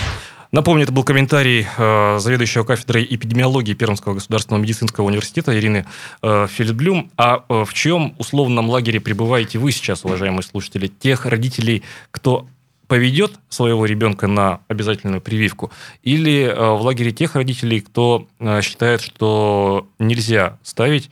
Напомню, 0.54 0.84
это 0.84 0.92
был 0.92 1.02
комментарий 1.02 1.66
э, 1.66 2.18
заведующего 2.20 2.62
кафедрой 2.62 3.04
эпидемиологии 3.10 3.74
Пермского 3.74 4.14
государственного 4.14 4.62
медицинского 4.62 5.06
университета 5.06 5.58
Ирины 5.58 5.84
э, 6.22 6.46
Фельдблюм. 6.48 7.10
А 7.16 7.44
э, 7.48 7.64
в 7.64 7.74
чем 7.74 8.14
условном 8.18 8.70
лагере 8.70 9.00
пребываете 9.00 9.58
вы 9.58 9.72
сейчас, 9.72 10.04
уважаемые 10.04 10.44
слушатели? 10.44 10.86
Тех 10.86 11.26
родителей, 11.26 11.82
кто 12.12 12.46
поведет 12.86 13.32
своего 13.48 13.84
ребенка 13.84 14.28
на 14.28 14.60
обязательную 14.68 15.20
прививку, 15.20 15.72
или 16.04 16.42
э, 16.44 16.54
в 16.54 16.82
лагере 16.82 17.10
тех 17.10 17.34
родителей, 17.34 17.80
кто 17.80 18.28
э, 18.38 18.62
считает, 18.62 19.00
что 19.00 19.88
нельзя 19.98 20.60
ставить 20.62 21.10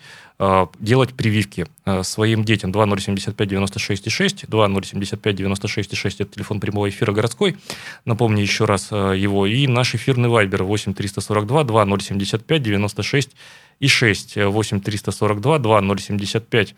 делать 0.81 1.15
прививки 1.15 1.67
э, 1.85 2.03
своим 2.03 2.45
детям. 2.45 2.73
2075 2.73 3.49
96 3.49 4.11
6, 4.11 4.47
2075 4.49 5.37
96 5.37 5.97
6 5.97 6.21
это 6.21 6.35
телефон 6.35 6.59
прямого 6.59 6.89
эфира 6.89 7.13
городской, 7.13 7.57
напомню 8.05 8.43
еще 8.43 8.65
раз 8.65 8.89
э, 8.91 9.15
его, 9.17 9.47
и 9.47 9.69
наш 9.69 9.95
эфирный 9.95 10.29
вайбер 10.29 10.65
8 10.65 10.95
342 10.95 11.65
2075 11.65 12.63
96 12.63 13.31
и 13.79 13.87
6, 13.87 14.37
8 14.37 14.81
342 14.81 15.59
2075 15.59 16.75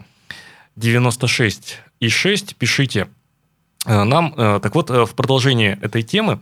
96 0.77 1.79
и 2.01 2.09
6, 2.09 2.57
пишите 2.57 3.09
нам. 3.87 4.33
Так 4.35 4.75
вот, 4.75 4.91
в 4.91 5.15
продолжении 5.15 5.79
этой 5.83 6.03
темы, 6.03 6.41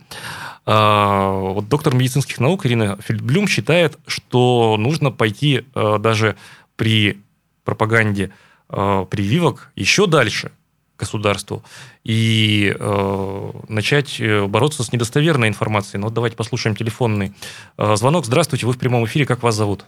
вот 0.65 1.69
доктор 1.69 1.93
медицинских 1.93 2.39
наук 2.39 2.65
Ирина 2.65 2.97
Фельдблюм 3.03 3.49
считает, 3.49 3.99
что 4.07 4.77
нужно 4.79 5.11
пойти 5.11 5.65
даже 5.75 6.37
при 6.83 7.23
пропаганде 7.65 8.33
э, 8.69 9.07
прививок 9.09 9.71
еще 9.77 10.09
дальше 10.09 10.51
государству 10.99 11.63
и 12.03 12.75
э, 12.77 13.51
начать 13.69 14.21
э, 14.21 14.47
бороться 14.49 14.83
с 14.83 14.93
недостоверной 14.93 15.47
информацией. 15.47 16.01
Ну 16.01 16.07
вот 16.07 16.15
давайте 16.15 16.37
послушаем 16.37 16.75
телефонный 16.75 17.35
э, 17.79 17.95
звонок. 17.95 18.25
Здравствуйте, 18.25 18.67
вы 18.67 18.73
в 18.73 18.81
прямом 18.81 19.05
эфире. 19.05 19.27
Как 19.27 19.45
вас 19.45 19.55
зовут? 19.55 19.85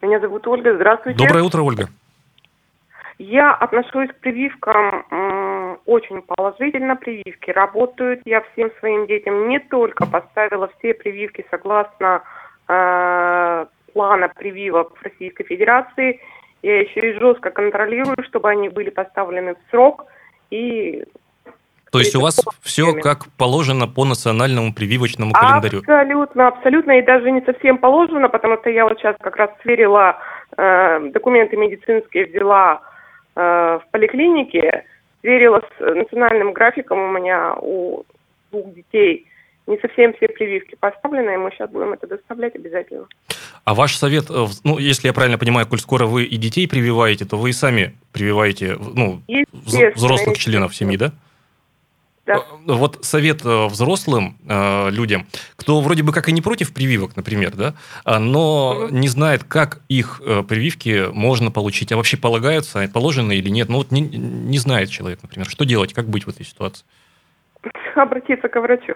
Меня 0.00 0.18
зовут 0.18 0.46
Ольга. 0.46 0.74
Здравствуйте. 0.76 1.18
Доброе 1.18 1.42
утро, 1.42 1.60
Ольга. 1.60 1.90
Я 3.18 3.52
отношусь 3.52 4.08
к 4.08 4.20
прививкам 4.20 5.04
очень 5.84 6.22
положительно. 6.22 6.96
Прививки 6.96 7.50
работают. 7.50 8.22
Я 8.24 8.40
всем 8.52 8.70
своим 8.80 9.06
детям 9.06 9.50
не 9.50 9.58
только 9.58 10.06
поставила 10.06 10.70
все 10.78 10.94
прививки 10.94 11.44
согласно 11.50 12.22
э, 12.66 13.66
плана 13.98 14.28
прививок 14.28 14.96
в 14.96 15.02
Российской 15.02 15.42
Федерации. 15.42 16.20
Я 16.62 16.82
еще 16.82 17.00
и 17.00 17.18
жестко 17.18 17.50
контролирую, 17.50 18.16
чтобы 18.28 18.48
они 18.48 18.68
были 18.68 18.90
поставлены 18.90 19.54
в 19.54 19.70
срок 19.70 20.06
и 20.50 21.04
то 21.90 22.00
есть 22.00 22.14
у 22.14 22.20
вас 22.20 22.38
все 22.60 22.92
как 22.92 23.24
положено 23.38 23.88
по 23.88 24.04
национальному 24.04 24.74
прививочному 24.74 25.32
календарю? 25.32 25.78
Абсолютно, 25.78 26.48
абсолютно. 26.48 26.98
И 26.98 27.02
даже 27.02 27.30
не 27.30 27.40
совсем 27.40 27.78
положено, 27.78 28.28
потому 28.28 28.58
что 28.58 28.68
я 28.68 28.84
вот 28.84 28.98
сейчас 28.98 29.16
как 29.18 29.36
раз 29.36 29.50
сверила 29.62 30.18
э, 30.58 31.00
документы 31.14 31.56
медицинские, 31.56 32.26
взяла 32.26 32.82
э, 33.36 33.40
в 33.82 33.90
поликлинике, 33.90 34.84
сверила 35.22 35.62
с 35.78 35.80
национальным 35.80 36.52
графиком 36.52 36.98
у 36.98 37.10
меня 37.10 37.54
у 37.54 38.04
двух 38.50 38.74
детей– 38.74 39.24
не 39.68 39.78
совсем 39.78 40.14
все 40.14 40.28
прививки 40.28 40.76
поставлены, 40.80 41.34
и 41.34 41.36
мы 41.36 41.50
сейчас 41.50 41.70
будем 41.70 41.92
это 41.92 42.06
доставлять 42.06 42.54
обязательно. 42.56 43.06
А 43.64 43.74
ваш 43.74 43.96
совет, 43.96 44.30
э, 44.30 44.46
ну, 44.64 44.78
если 44.78 45.08
я 45.08 45.12
правильно 45.12 45.38
понимаю, 45.38 45.66
коль 45.66 45.78
скоро 45.78 46.06
вы 46.06 46.24
и 46.24 46.36
детей 46.36 46.66
прививаете, 46.66 47.24
то 47.24 47.36
вы 47.36 47.50
и 47.50 47.52
сами 47.52 47.94
прививаете, 48.12 48.76
ну, 48.80 49.22
взрослых 49.94 50.38
членов 50.38 50.74
семьи, 50.74 50.96
да? 50.96 51.12
Да. 52.28 52.34
Э, 52.34 52.38
вот 52.66 53.04
совет 53.04 53.44
э, 53.44 53.66
взрослым 53.66 54.36
э, 54.46 54.90
людям, 54.90 55.26
кто 55.56 55.80
вроде 55.80 56.02
бы 56.02 56.12
как 56.12 56.28
и 56.28 56.32
не 56.32 56.42
против 56.42 56.74
прививок, 56.74 57.16
например, 57.16 57.54
да, 57.56 57.74
а, 58.04 58.18
но 58.18 58.70
угу. 58.70 58.94
не 58.94 59.08
знает, 59.08 59.44
как 59.44 59.80
их 59.88 60.20
э, 60.24 60.42
прививки 60.42 61.06
можно 61.12 61.50
получить, 61.50 61.90
а 61.90 61.96
вообще 61.96 62.18
полагаются, 62.18 62.88
положены 62.92 63.36
или 63.36 63.48
нет. 63.48 63.70
Ну 63.70 63.78
вот 63.78 63.90
не, 63.90 64.02
не 64.02 64.58
знает 64.58 64.90
человек, 64.90 65.20
например, 65.22 65.48
что 65.48 65.64
делать, 65.64 65.94
как 65.94 66.06
быть 66.06 66.24
в 66.24 66.28
этой 66.28 66.44
ситуации? 66.44 66.84
Обратиться 67.96 68.48
к 68.48 68.60
врачу 68.60 68.94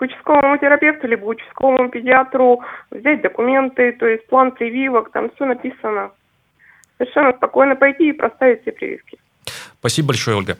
к 0.00 0.02
участковому 0.02 0.56
терапевту, 0.56 1.06
либо 1.06 1.26
участковому 1.26 1.90
педиатру, 1.90 2.62
взять 2.90 3.20
документы, 3.20 3.92
то 3.92 4.06
есть 4.06 4.26
план 4.28 4.52
прививок, 4.52 5.12
там 5.12 5.30
все 5.34 5.44
написано. 5.44 6.12
Совершенно 6.96 7.34
спокойно 7.36 7.76
пойти 7.76 8.08
и 8.08 8.12
проставить 8.12 8.62
все 8.62 8.72
прививки. 8.72 9.18
Спасибо 9.78 10.08
большое, 10.08 10.38
Ольга. 10.38 10.56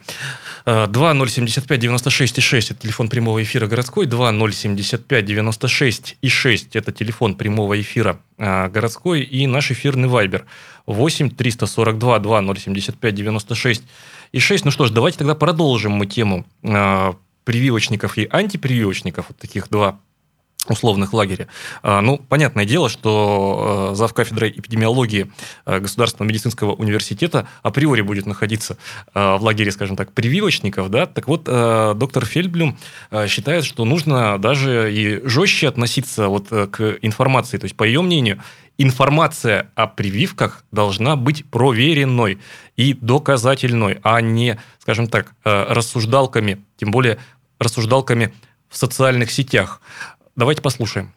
2075-96-6– 0.67 2.67
это 2.71 2.83
телефон 2.83 3.09
прямого 3.09 3.43
эфира 3.43 3.67
городской. 3.67 4.07
2075-96-6– 4.07 6.69
это 6.75 6.93
телефон 6.93 7.35
прямого 7.35 7.81
эфира 7.81 8.19
э, 8.37 8.69
городской. 8.69 9.23
И 9.23 9.47
наш 9.47 9.71
эфирный 9.71 10.09
вайбер 10.09 10.45
8 10.85 11.31
342 11.31 12.19
2075 12.19 13.15
96 13.15 13.85
и 14.33 14.39
6. 14.39 14.67
Ну 14.67 14.71
что 14.71 14.85
ж, 14.85 14.91
давайте 14.91 15.17
тогда 15.19 15.35
продолжим 15.35 15.93
мы 15.93 16.05
тему 16.05 16.45
э, 16.63 17.13
прививочников 17.45 18.19
и 18.19 18.29
антипрививочников, 18.31 19.27
вот 19.29 19.39
таких 19.39 19.69
два 19.69 19.99
условных 20.69 21.15
лагеря. 21.15 21.49
А, 21.83 22.03
ну, 22.03 22.19
понятное 22.19 22.67
дело, 22.67 22.91
что 22.91 23.93
зав 23.95 24.13
кафедрой 24.13 24.51
эпидемиологии 24.51 25.33
Государственного 25.65 26.29
медицинского 26.29 26.75
университета 26.75 27.49
априори 27.63 28.03
будет 28.03 28.27
находиться 28.27 28.77
в 29.15 29.39
лагере, 29.41 29.73
скажем 29.73 29.97
так, 29.97 30.13
прививочников, 30.13 30.91
да, 30.91 31.07
так 31.07 31.29
вот, 31.29 31.45
доктор 31.45 32.27
Фельдблюм 32.27 32.77
считает, 33.27 33.65
что 33.65 33.87
нужно 33.87 34.39
даже 34.39 34.93
и 34.95 35.27
жестче 35.27 35.69
относиться 35.69 36.29
вот 36.29 36.49
к 36.49 36.99
информации, 37.01 37.57
то 37.57 37.65
есть, 37.65 37.75
по 37.75 37.85
ее 37.85 38.03
мнению, 38.03 38.43
информация 38.83 39.71
о 39.75 39.87
прививках 39.87 40.65
должна 40.73 41.15
быть 41.17 41.45
проверенной 41.51 42.39
и 42.77 42.95
доказательной, 42.95 44.01
а 44.03 44.21
не, 44.21 44.59
скажем 44.79 45.07
так, 45.07 45.33
рассуждалками, 45.45 46.65
тем 46.77 46.91
более 46.91 47.19
рассуждалками 47.59 48.33
в 48.71 48.77
социальных 48.77 49.31
сетях. 49.31 49.83
Давайте 50.35 50.63
послушаем. 50.63 51.13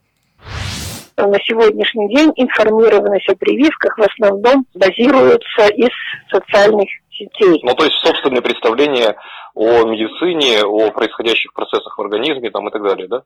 На 1.16 1.40
сегодняшний 1.46 2.14
день 2.14 2.32
информированность 2.36 3.30
о 3.30 3.36
прививках 3.36 3.98
в 3.98 4.02
основном 4.02 4.66
базируется 4.74 5.68
из 5.68 5.92
социальных 6.30 6.90
сетей. 7.12 7.62
Ну, 7.64 7.74
то 7.76 7.86
есть 7.86 7.96
собственные 8.04 8.42
представления 8.42 9.16
о 9.56 9.84
медицине, 9.86 10.64
о 10.64 10.92
происходящих 10.92 11.54
процессах 11.54 11.98
в 11.98 12.02
организме 12.02 12.50
там, 12.50 12.68
и 12.68 12.72
так 12.72 12.84
далее, 12.84 13.08
да? 13.08 13.22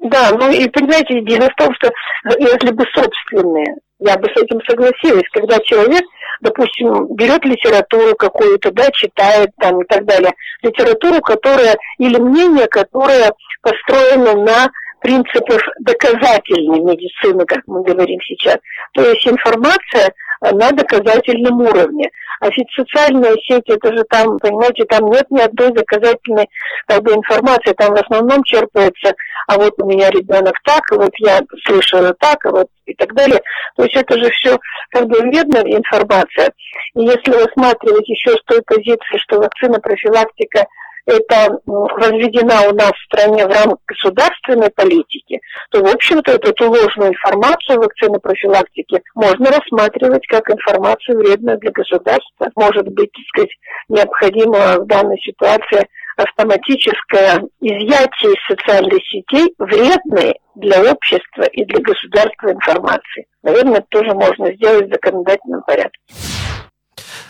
Да, 0.00 0.30
ну 0.32 0.50
и 0.50 0.68
понимаете, 0.68 1.20
дело 1.20 1.48
в 1.48 1.54
том, 1.54 1.72
что 1.74 1.90
если 2.38 2.72
бы 2.72 2.84
собственные, 2.94 3.76
я 4.00 4.16
бы 4.16 4.28
с 4.28 4.42
этим 4.42 4.60
согласилась, 4.68 5.28
когда 5.32 5.58
человек, 5.60 6.02
допустим, 6.40 7.14
берет 7.14 7.44
литературу 7.44 8.14
какую-то, 8.16 8.72
да, 8.72 8.90
читает 8.92 9.50
там 9.60 9.80
и 9.80 9.86
так 9.86 10.04
далее, 10.04 10.32
литературу, 10.62 11.20
которая, 11.20 11.76
или 11.98 12.18
мнение, 12.18 12.66
которое 12.66 13.32
построено 13.62 14.34
на 14.34 14.68
принципов 15.00 15.62
доказательной 15.80 16.80
медицины, 16.80 17.44
как 17.46 17.60
мы 17.66 17.84
говорим 17.84 18.18
сейчас. 18.22 18.56
То 18.94 19.02
есть 19.02 19.26
информация 19.26 20.12
на 20.40 20.70
доказательном 20.70 21.60
уровне. 21.60 22.10
А 22.40 22.46
ведь 22.50 22.68
сети, 22.76 23.72
это 23.72 23.96
же 23.96 24.04
там, 24.04 24.38
понимаете, 24.38 24.84
там 24.84 25.10
нет 25.10 25.26
ни 25.30 25.40
одной 25.40 25.72
доказательной 25.72 26.48
как 26.86 27.02
бы, 27.02 27.12
информации, 27.12 27.72
там 27.72 27.94
в 27.94 28.00
основном 28.00 28.44
черпается, 28.44 29.14
а 29.48 29.56
вот 29.56 29.74
у 29.78 29.86
меня 29.86 30.08
ребенок 30.10 30.54
так, 30.64 30.82
и 30.92 30.96
вот 30.96 31.12
я 31.18 31.40
слышала 31.66 32.14
так, 32.14 32.44
и 32.44 32.48
вот 32.48 32.68
и 32.86 32.94
так 32.94 33.12
далее. 33.14 33.40
То 33.76 33.82
есть 33.82 33.96
это 33.96 34.18
же 34.18 34.30
все 34.30 34.58
как 34.90 35.06
бы 35.06 35.18
вредная 35.20 35.62
информация. 35.62 36.52
И 36.94 37.02
если 37.02 37.32
рассматривать 37.32 38.08
еще 38.08 38.36
с 38.36 38.44
той 38.44 38.62
позиции, 38.62 39.18
что 39.18 39.38
вакцина 39.38 39.80
профилактика 39.80 40.66
это 41.08 41.58
возведена 41.64 42.68
у 42.68 42.74
нас 42.74 42.92
в 42.92 43.04
стране 43.06 43.46
в 43.46 43.50
рамках 43.50 43.78
государственной 43.86 44.70
политики, 44.70 45.40
то, 45.70 45.80
в 45.80 45.88
общем-то, 45.88 46.32
эту 46.32 46.68
ложную 46.68 47.10
информацию 47.10 47.78
вакцины 47.78 48.20
профилактики 48.20 49.02
можно 49.14 49.50
рассматривать 49.50 50.26
как 50.26 50.50
информацию 50.50 51.18
вредную 51.18 51.58
для 51.58 51.70
государства. 51.70 52.50
Может 52.54 52.88
быть, 52.88 53.10
так 53.12 53.24
сказать, 53.28 53.50
необходимо 53.88 54.80
в 54.80 54.86
данной 54.86 55.18
ситуации 55.20 55.88
автоматическое 56.16 57.42
изъятие 57.60 58.32
из 58.32 58.56
социальных 58.56 59.00
сетей 59.06 59.54
вредной 59.58 60.34
для 60.56 60.92
общества 60.92 61.44
и 61.44 61.64
для 61.64 61.80
государства 61.80 62.52
информации. 62.52 63.26
Наверное, 63.42 63.78
это 63.78 63.86
тоже 63.88 64.12
можно 64.14 64.52
сделать 64.54 64.88
в 64.88 64.92
законодательном 64.92 65.62
порядке. 65.62 66.00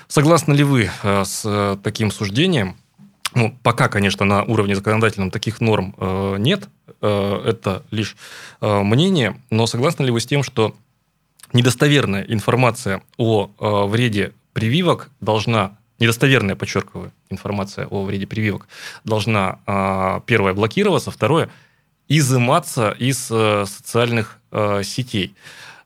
Согласны 0.08 0.54
ли 0.54 0.64
вы 0.64 0.88
э, 1.04 1.24
с 1.24 1.44
э, 1.44 1.76
таким 1.84 2.10
суждением? 2.10 2.76
Ну, 3.38 3.56
пока, 3.62 3.88
конечно, 3.88 4.26
на 4.26 4.42
уровне 4.42 4.74
законодательном 4.74 5.30
таких 5.30 5.60
норм 5.60 5.94
э, 5.96 6.36
нет, 6.40 6.68
э, 7.00 7.42
это 7.46 7.84
лишь 7.92 8.16
э, 8.60 8.82
мнение, 8.82 9.40
но 9.48 9.68
согласны 9.68 10.02
ли 10.02 10.10
вы 10.10 10.18
с 10.18 10.26
тем, 10.26 10.42
что 10.42 10.74
недостоверная 11.52 12.22
информация 12.22 13.00
о 13.16 13.44
э, 13.46 13.86
вреде 13.86 14.32
прививок 14.54 15.10
должна, 15.20 15.78
недостоверная, 16.00 16.56
подчеркиваю, 16.56 17.12
информация 17.30 17.86
о 17.86 18.02
вреде 18.02 18.26
прививок 18.26 18.66
должна, 19.04 19.60
э, 19.68 20.20
первое, 20.26 20.52
блокироваться, 20.52 21.12
второе, 21.12 21.48
изыматься 22.08 22.90
из 22.90 23.30
э, 23.30 23.66
социальных 23.66 24.40
э, 24.50 24.82
сетей. 24.82 25.36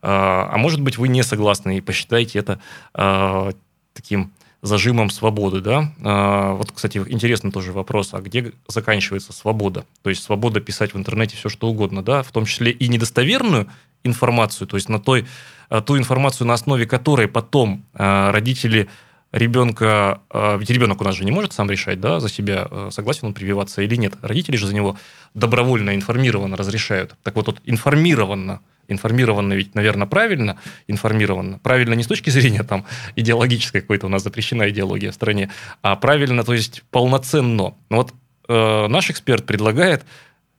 Э, 0.00 0.06
а 0.08 0.56
может 0.56 0.80
быть, 0.80 0.96
вы 0.96 1.08
не 1.08 1.22
согласны 1.22 1.76
и 1.76 1.82
посчитаете 1.82 2.38
это 2.38 2.60
э, 2.94 3.52
таким 3.92 4.32
зажимом 4.62 5.10
свободы, 5.10 5.60
да. 5.60 5.92
А, 6.02 6.52
вот, 6.54 6.70
кстати, 6.72 6.98
интересный 7.08 7.50
тоже 7.50 7.72
вопрос, 7.72 8.10
а 8.14 8.20
где 8.20 8.52
заканчивается 8.68 9.32
свобода? 9.32 9.84
То 10.02 10.10
есть 10.10 10.22
свобода 10.22 10.60
писать 10.60 10.94
в 10.94 10.96
интернете 10.96 11.36
все, 11.36 11.48
что 11.48 11.68
угодно, 11.68 12.02
да, 12.02 12.22
в 12.22 12.30
том 12.30 12.44
числе 12.44 12.70
и 12.70 12.88
недостоверную 12.88 13.66
информацию, 14.04 14.68
то 14.68 14.76
есть 14.76 14.88
на 14.88 15.00
той, 15.00 15.26
а, 15.68 15.80
ту 15.80 15.98
информацию, 15.98 16.46
на 16.46 16.54
основе 16.54 16.86
которой 16.86 17.26
потом 17.26 17.84
а, 17.94 18.30
родители 18.30 18.88
ребенка, 19.32 20.20
ведь 20.58 20.68
ребенок 20.68 21.00
у 21.00 21.04
нас 21.04 21.14
же 21.14 21.24
не 21.24 21.30
может 21.30 21.54
сам 21.54 21.70
решать, 21.70 21.98
да, 21.98 22.20
за 22.20 22.28
себя, 22.28 22.68
согласен 22.90 23.28
он 23.28 23.32
прививаться 23.32 23.80
или 23.80 23.96
нет. 23.96 24.12
Родители 24.20 24.56
же 24.56 24.66
за 24.66 24.74
него 24.74 24.98
добровольно, 25.32 25.94
информированно 25.94 26.54
разрешают. 26.54 27.16
Так 27.22 27.36
вот, 27.36 27.46
вот 27.46 27.62
информированно 27.64 28.60
информированы 28.88 29.54
ведь, 29.54 29.74
наверное, 29.74 30.06
правильно 30.06 30.58
информированы. 30.86 31.58
Правильно 31.58 31.94
не 31.94 32.02
с 32.02 32.06
точки 32.06 32.30
зрения 32.30 32.62
там 32.62 32.84
идеологической 33.16 33.80
какой-то 33.80 34.06
у 34.06 34.08
нас 34.08 34.22
запрещена 34.22 34.68
идеология 34.70 35.10
в 35.10 35.14
стране, 35.14 35.50
а 35.82 35.96
правильно, 35.96 36.44
то 36.44 36.54
есть 36.54 36.82
полноценно. 36.90 37.74
Но 37.90 37.96
вот 37.96 38.14
э, 38.48 38.86
наш 38.88 39.10
эксперт 39.10 39.46
предлагает 39.46 40.04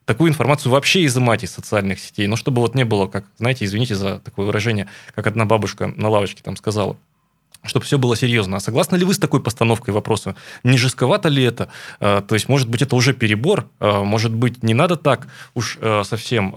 такую 0.04 0.30
информацию 0.30 0.70
вообще 0.72 1.04
изымать 1.06 1.44
из 1.44 1.52
социальных 1.52 1.98
сетей. 1.98 2.26
Ну, 2.26 2.36
чтобы 2.36 2.60
вот 2.60 2.74
не 2.74 2.84
было, 2.84 3.06
как, 3.06 3.24
знаете, 3.38 3.64
извините 3.64 3.94
за 3.94 4.18
такое 4.18 4.46
выражение, 4.46 4.88
как 5.14 5.26
одна 5.26 5.44
бабушка 5.44 5.92
на 5.96 6.08
лавочке 6.08 6.42
там 6.42 6.56
сказала– 6.56 6.96
чтобы 7.64 7.84
все 7.84 7.98
было 7.98 8.16
серьезно. 8.16 8.56
А 8.56 8.60
согласны 8.60 8.96
ли 8.96 9.04
вы 9.04 9.14
с 9.14 9.18
такой 9.18 9.42
постановкой 9.42 9.94
вопроса? 9.94 10.36
Не 10.62 10.76
жестковато 10.76 11.28
ли 11.28 11.42
это? 11.42 11.68
А, 12.00 12.20
то 12.22 12.34
есть, 12.34 12.48
может 12.48 12.68
быть, 12.68 12.82
это 12.82 12.96
уже 12.96 13.12
перебор? 13.14 13.66
А, 13.80 14.02
может 14.02 14.34
быть, 14.34 14.62
не 14.62 14.74
надо 14.74 14.96
так 14.96 15.26
уж 15.54 15.78
а, 15.80 16.02
совсем 16.04 16.54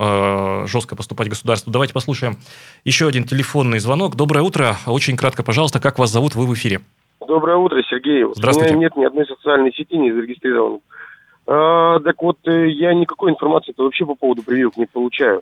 жестко 0.67 0.95
поступать 0.95 1.29
государству? 1.29 1.71
Давайте 1.71 1.93
послушаем 1.93 2.37
еще 2.83 3.07
один 3.07 3.23
телефонный 3.23 3.79
звонок. 3.79 4.15
Доброе 4.15 4.41
утро. 4.41 4.77
Очень 4.85 5.17
кратко, 5.17 5.43
пожалуйста, 5.43 5.79
как 5.79 5.99
вас 5.99 6.11
зовут? 6.11 6.35
Вы 6.35 6.45
в 6.45 6.53
эфире. 6.53 6.81
Доброе 7.25 7.57
утро, 7.57 7.81
Сергей. 7.89 8.25
Здравствуйте. 8.35 8.73
У 8.73 8.77
меня 8.77 8.85
нет 8.87 8.95
ни 8.95 9.05
одной 9.05 9.25
социальной 9.25 9.73
сети 9.73 9.97
не 9.97 10.11
зарегистрирован. 10.11 10.79
А, 11.47 11.99
так 12.01 12.21
вот, 12.21 12.37
э, 12.45 12.69
я 12.69 12.93
никакой 12.93 13.31
информации 13.31 13.73
вообще 13.77 14.05
по 14.05 14.15
поводу 14.15 14.43
прививок 14.43 14.77
не 14.77 14.85
получаю. 14.85 15.41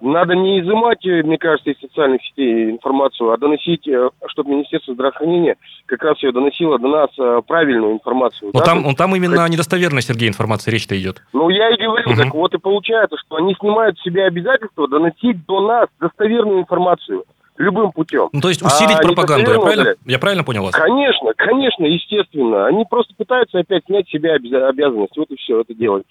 Надо 0.00 0.34
не 0.34 0.60
изымать, 0.60 1.04
э, 1.06 1.22
мне 1.22 1.38
кажется, 1.38 1.70
из 1.70 1.80
социальных 1.80 2.22
сетей 2.22 2.70
информацию, 2.70 3.30
а 3.30 3.38
доносить, 3.38 3.88
э, 3.88 4.10
чтобы 4.26 4.50
Министерство 4.50 4.92
здравоохранения 4.92 5.56
как 5.86 6.02
раз 6.02 6.22
ее 6.22 6.32
доносило 6.32 6.78
до 6.78 6.88
нас 6.88 7.10
э, 7.18 7.40
правильную 7.46 7.94
информацию. 7.94 8.50
Но 8.52 8.60
да? 8.60 8.66
там, 8.66 8.94
там 8.94 9.16
именно 9.16 9.36
как... 9.36 9.50
недостоверная, 9.50 10.02
Сергей, 10.02 10.28
информация 10.28 10.70
речь-то 10.72 10.98
идет. 10.98 11.22
Ну, 11.32 11.48
я 11.48 11.70
и 11.70 11.82
говорю, 11.82 12.10
угу. 12.10 12.16
так 12.16 12.34
вот 12.34 12.54
и 12.54 12.58
получается, 12.58 13.16
что 13.24 13.36
они 13.36 13.54
снимают 13.58 13.98
с 13.98 14.02
себя 14.02 14.26
обязательство 14.26 14.86
доносить 14.86 15.46
до 15.46 15.66
нас 15.66 15.88
достоверную 15.98 16.60
информацию 16.60 17.24
любым 17.58 17.92
путем. 17.92 18.28
Ну, 18.32 18.40
то 18.40 18.48
есть 18.48 18.62
усилить 18.62 18.98
а 18.98 19.02
пропаганду, 19.02 19.50
я 19.50 19.58
правильно, 19.58 19.94
я 20.04 20.18
правильно 20.18 20.44
понял 20.44 20.64
вас? 20.64 20.72
Конечно, 20.72 21.32
конечно, 21.36 21.84
естественно. 21.84 22.66
Они 22.66 22.84
просто 22.84 23.14
пытаются 23.16 23.58
опять 23.58 23.84
снять 23.86 24.06
с 24.08 24.10
себя 24.10 24.34
обязанность. 24.34 25.16
Вот 25.16 25.30
и 25.30 25.36
все 25.36 25.60
это 25.62 25.74
делать. 25.74 26.04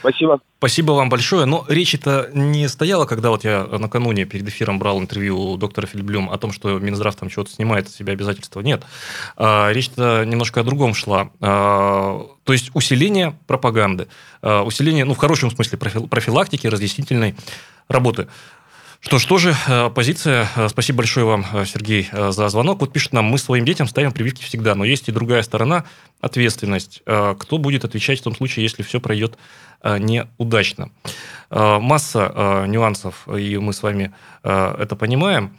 Спасибо. 0.00 0.40
Спасибо 0.58 0.92
вам 0.92 1.08
большое. 1.08 1.46
Но 1.46 1.64
речь 1.68 1.94
это 1.94 2.30
не 2.34 2.68
стояла, 2.68 3.06
когда 3.06 3.30
вот 3.30 3.44
я 3.44 3.64
накануне 3.64 4.24
перед 4.24 4.48
эфиром 4.48 4.78
брал 4.78 5.00
интервью 5.00 5.38
у 5.38 5.56
доктора 5.56 5.86
Фельдблюм 5.86 6.30
о 6.30 6.38
том, 6.38 6.52
что 6.52 6.78
Минздрав 6.78 7.14
там 7.16 7.30
чего-то 7.30 7.50
снимает 7.50 7.88
с 7.88 7.94
себя 7.94 8.12
обязательства. 8.12 8.60
Нет. 8.60 8.82
А, 9.36 9.70
речь-то 9.72 10.24
немножко 10.24 10.60
о 10.60 10.64
другом 10.64 10.94
шла. 10.94 11.30
А, 11.40 12.26
то 12.44 12.52
есть 12.52 12.70
усиление 12.74 13.38
пропаганды. 13.46 14.08
А, 14.42 14.62
усиление, 14.62 15.04
ну, 15.04 15.14
в 15.14 15.18
хорошем 15.18 15.50
смысле 15.50 15.78
профилактики, 15.78 16.66
разъяснительной 16.66 17.36
работы. 17.88 18.28
Что 19.00 19.18
ж, 19.18 19.24
тоже 19.24 19.56
э, 19.66 19.88
позиция. 19.88 20.46
Э, 20.54 20.68
спасибо 20.68 20.98
большое 20.98 21.24
вам, 21.24 21.46
э, 21.54 21.64
Сергей, 21.64 22.10
за 22.12 22.48
звонок. 22.50 22.80
Вот 22.80 22.92
пишет 22.92 23.14
нам, 23.14 23.24
мы 23.24 23.38
своим 23.38 23.64
детям 23.64 23.88
ставим 23.88 24.12
прививки 24.12 24.44
всегда, 24.44 24.74
но 24.74 24.84
есть 24.84 25.08
и 25.08 25.12
другая 25.12 25.42
сторона, 25.42 25.84
ответственность. 26.20 27.02
Кто 27.06 27.56
будет 27.56 27.86
отвечать 27.86 28.20
в 28.20 28.22
том 28.22 28.36
случае, 28.36 28.62
если 28.64 28.82
все 28.82 29.00
пройдет 29.00 29.38
неудачно? 29.82 30.90
Масса 31.48 32.66
нюансов, 32.68 33.26
и 33.26 33.56
мы 33.56 33.72
с 33.72 33.82
вами 33.82 34.12
это 34.42 34.96
понимаем. 34.96 35.56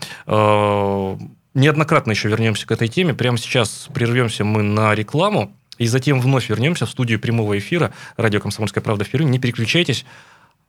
Неоднократно 1.55 2.11
еще 2.11 2.29
вернемся 2.29 2.67
к 2.67 2.71
этой 2.71 2.89
теме. 2.89 3.15
Прямо 3.15 3.39
сейчас 3.39 3.87
прервемся 3.91 4.45
мы 4.45 4.61
на 4.61 4.93
рекламу, 4.93 5.57
и 5.79 5.87
затем 5.87 6.21
вновь 6.21 6.47
вернемся 6.47 6.85
в 6.85 6.91
студию 6.91 7.19
прямого 7.19 7.57
эфира 7.57 7.91
радио 8.17 8.39
«Комсомольская 8.39 8.83
правда» 8.83 9.03
в 9.03 9.09
Перми. 9.09 9.31
Не 9.31 9.39
переключайтесь. 9.39 10.05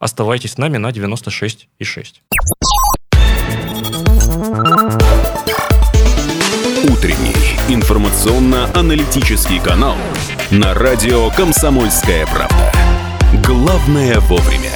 Оставайтесь 0.03 0.55
с 0.55 0.59
нами 0.59 0.79
на 0.79 0.91
96,6. 0.91 1.69
Утренний 6.91 7.37
информационно-аналитический 7.69 9.61
канал 9.61 9.95
на 10.51 10.75
радио 10.75 11.31
«Комсомольская 11.31 12.27
правда». 12.27 12.73
Главное 13.47 14.19
вовремя. 14.19 14.72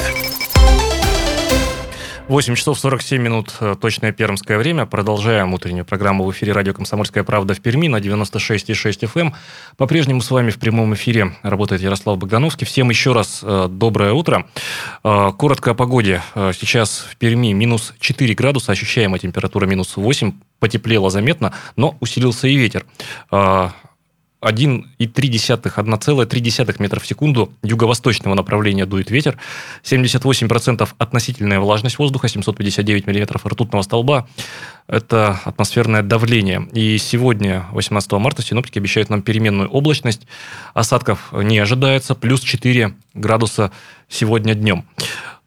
8 2.29 2.57
часов 2.57 2.77
47 2.81 3.23
минут, 3.23 3.55
э, 3.61 3.77
точное 3.81 4.11
пермское 4.11 4.59
время. 4.59 4.85
Продолжаем 4.85 5.55
утреннюю 5.55 5.85
программу 5.85 6.25
в 6.25 6.33
эфире 6.33 6.51
радио 6.51 6.75
«Комсомольская 6.75 7.23
правда» 7.23 7.55
в 7.55 7.61
Перми 7.61 7.87
на 7.87 8.01
96,6 8.01 9.05
FM. 9.05 9.29
Эм. 9.29 9.35
По-прежнему 9.77 10.21
с 10.21 10.33
вами 10.33 10.51
в 10.51 10.59
прямом 10.59 10.93
эфире 10.95 11.37
работает 11.43 11.83
Ярослав 11.83 12.19
Богдановский. 12.19 12.67
Всем 12.67 12.91
еще 12.91 13.13
раз 13.13 13.43
э, 13.45 13.69
доброе 13.71 14.13
утро. 14.13 14.49
Э, 15.05 15.31
коротко 15.39 15.71
о 15.71 15.75
погоде. 15.75 16.21
Сейчас 16.35 17.07
в 17.09 17.17
Перми 17.17 17.53
минус 17.53 17.95
4 18.01 18.35
градуса, 18.35 18.73
ощущаемая 18.73 19.21
температура 19.21 19.67
минус 19.67 19.97
8. 19.97 20.33
Потеплело 20.59 21.11
заметно, 21.11 21.55
но 21.77 21.97
усилился 22.01 22.49
и 22.49 22.57
ветер. 22.57 22.87
1,3, 24.43 25.09
1,3 25.09 26.77
метра 26.79 27.01
в 27.01 27.07
секунду 27.07 27.53
юго-восточного 27.63 28.35
направления 28.35 28.87
дует 28.87 29.11
ветер, 29.11 29.39
78% 29.83 30.89
относительная 30.99 31.59
влажность 31.61 31.99
воздуха, 31.99 32.29
759 32.29 33.07
миллиметров 33.07 33.47
ртутного 33.47 33.83
столба. 33.83 34.29
Это 34.89 35.41
атмосферное 35.45 36.03
давление. 36.03 36.69
И 36.73 36.99
сегодня, 36.99 37.67
18 37.73 38.13
марта, 38.13 38.43
синоптики 38.43 38.79
обещают 38.79 39.11
нам 39.11 39.23
переменную 39.23 39.69
облачность. 39.69 40.27
Осадков 40.75 41.33
не 41.33 41.59
ожидается, 41.59 42.15
плюс 42.15 42.43
4 42.43 42.95
градуса 43.15 43.73
сегодня 44.09 44.55
днем. 44.55 44.87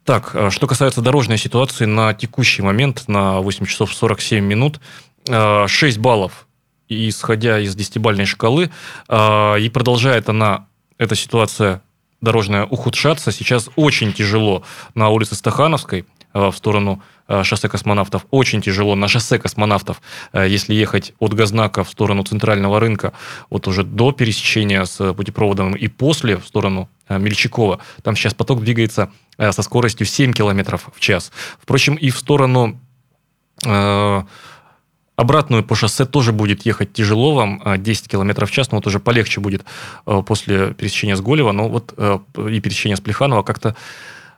Так, 0.04 0.32
э, 0.34 0.50
что 0.50 0.66
касается 0.66 1.02
дорожной 1.02 1.38
ситуации 1.38 1.86
на 1.86 2.14
текущий 2.16 2.64
момент, 2.64 3.04
на 3.08 3.40
8 3.42 3.66
часов 3.68 3.94
47 3.94 4.44
минут, 4.44 4.80
6 5.28 5.30
э, 5.30 6.00
баллов 6.00 6.48
исходя 6.90 7.60
из 7.60 7.76
десятибальной 7.76 8.26
шкалы, 8.26 8.72
а, 9.08 9.56
и 9.56 9.70
продолжает 9.70 10.28
она, 10.30 10.68
эта 10.98 11.16
ситуация 11.16 11.82
дорожная, 12.20 12.66
ухудшаться. 12.66 13.32
Сейчас 13.32 13.70
очень 13.76 14.12
тяжело 14.12 14.64
на 14.96 15.10
улице 15.10 15.36
Стахановской 15.36 16.06
а, 16.34 16.52
в 16.52 16.58
сторону 16.58 17.02
а, 17.28 17.44
шоссе 17.44 17.70
космонавтов. 17.70 18.26
Очень 18.32 18.62
тяжело 18.62 18.96
на 18.96 19.08
шоссе 19.08 19.38
космонавтов, 19.40 20.02
если 20.34 20.74
ехать 20.74 21.14
от 21.20 21.34
Газнака 21.34 21.84
в 21.84 21.90
сторону 21.90 22.24
центрального 22.24 22.80
рынка, 22.80 23.14
вот 23.50 23.68
уже 23.68 23.84
до 23.84 24.12
пересечения 24.12 24.84
с 24.84 25.14
путепроводом 25.14 25.74
и 25.74 25.88
после 25.88 26.38
в 26.38 26.46
сторону 26.46 26.90
Мельчакова. 27.08 27.80
Там 28.04 28.16
сейчас 28.16 28.34
поток 28.34 28.62
двигается 28.62 29.12
со 29.38 29.62
скоростью 29.62 30.06
7 30.06 30.34
км 30.34 30.78
в 30.78 31.00
час. 31.00 31.32
Впрочем, 31.62 31.96
и 31.96 32.10
в 32.10 32.18
сторону 32.18 32.80
Обратную 35.20 35.66
по 35.66 35.76
шоссе 35.76 36.06
тоже 36.06 36.32
будет 36.32 36.66
ехать 36.66 36.94
тяжело 36.94 37.34
вам, 37.34 37.62
10 37.78 38.06
а, 38.06 38.10
км 38.10 38.46
в 38.46 38.52
час, 38.52 38.72
но 38.72 38.78
вот 38.78 38.88
уже 38.88 39.00
полегче 39.00 39.42
будет 39.42 39.66
а, 40.06 40.22
после 40.22 40.74
пересечения 40.74 41.18
с 41.18 41.20
Голева, 41.20 41.52
но 41.52 41.68
вот 41.68 41.94
а, 41.98 42.22
и 42.50 42.62
пересечения 42.62 42.96
с 42.96 43.02
Плеханова 43.02 43.44
как-то 43.44 43.76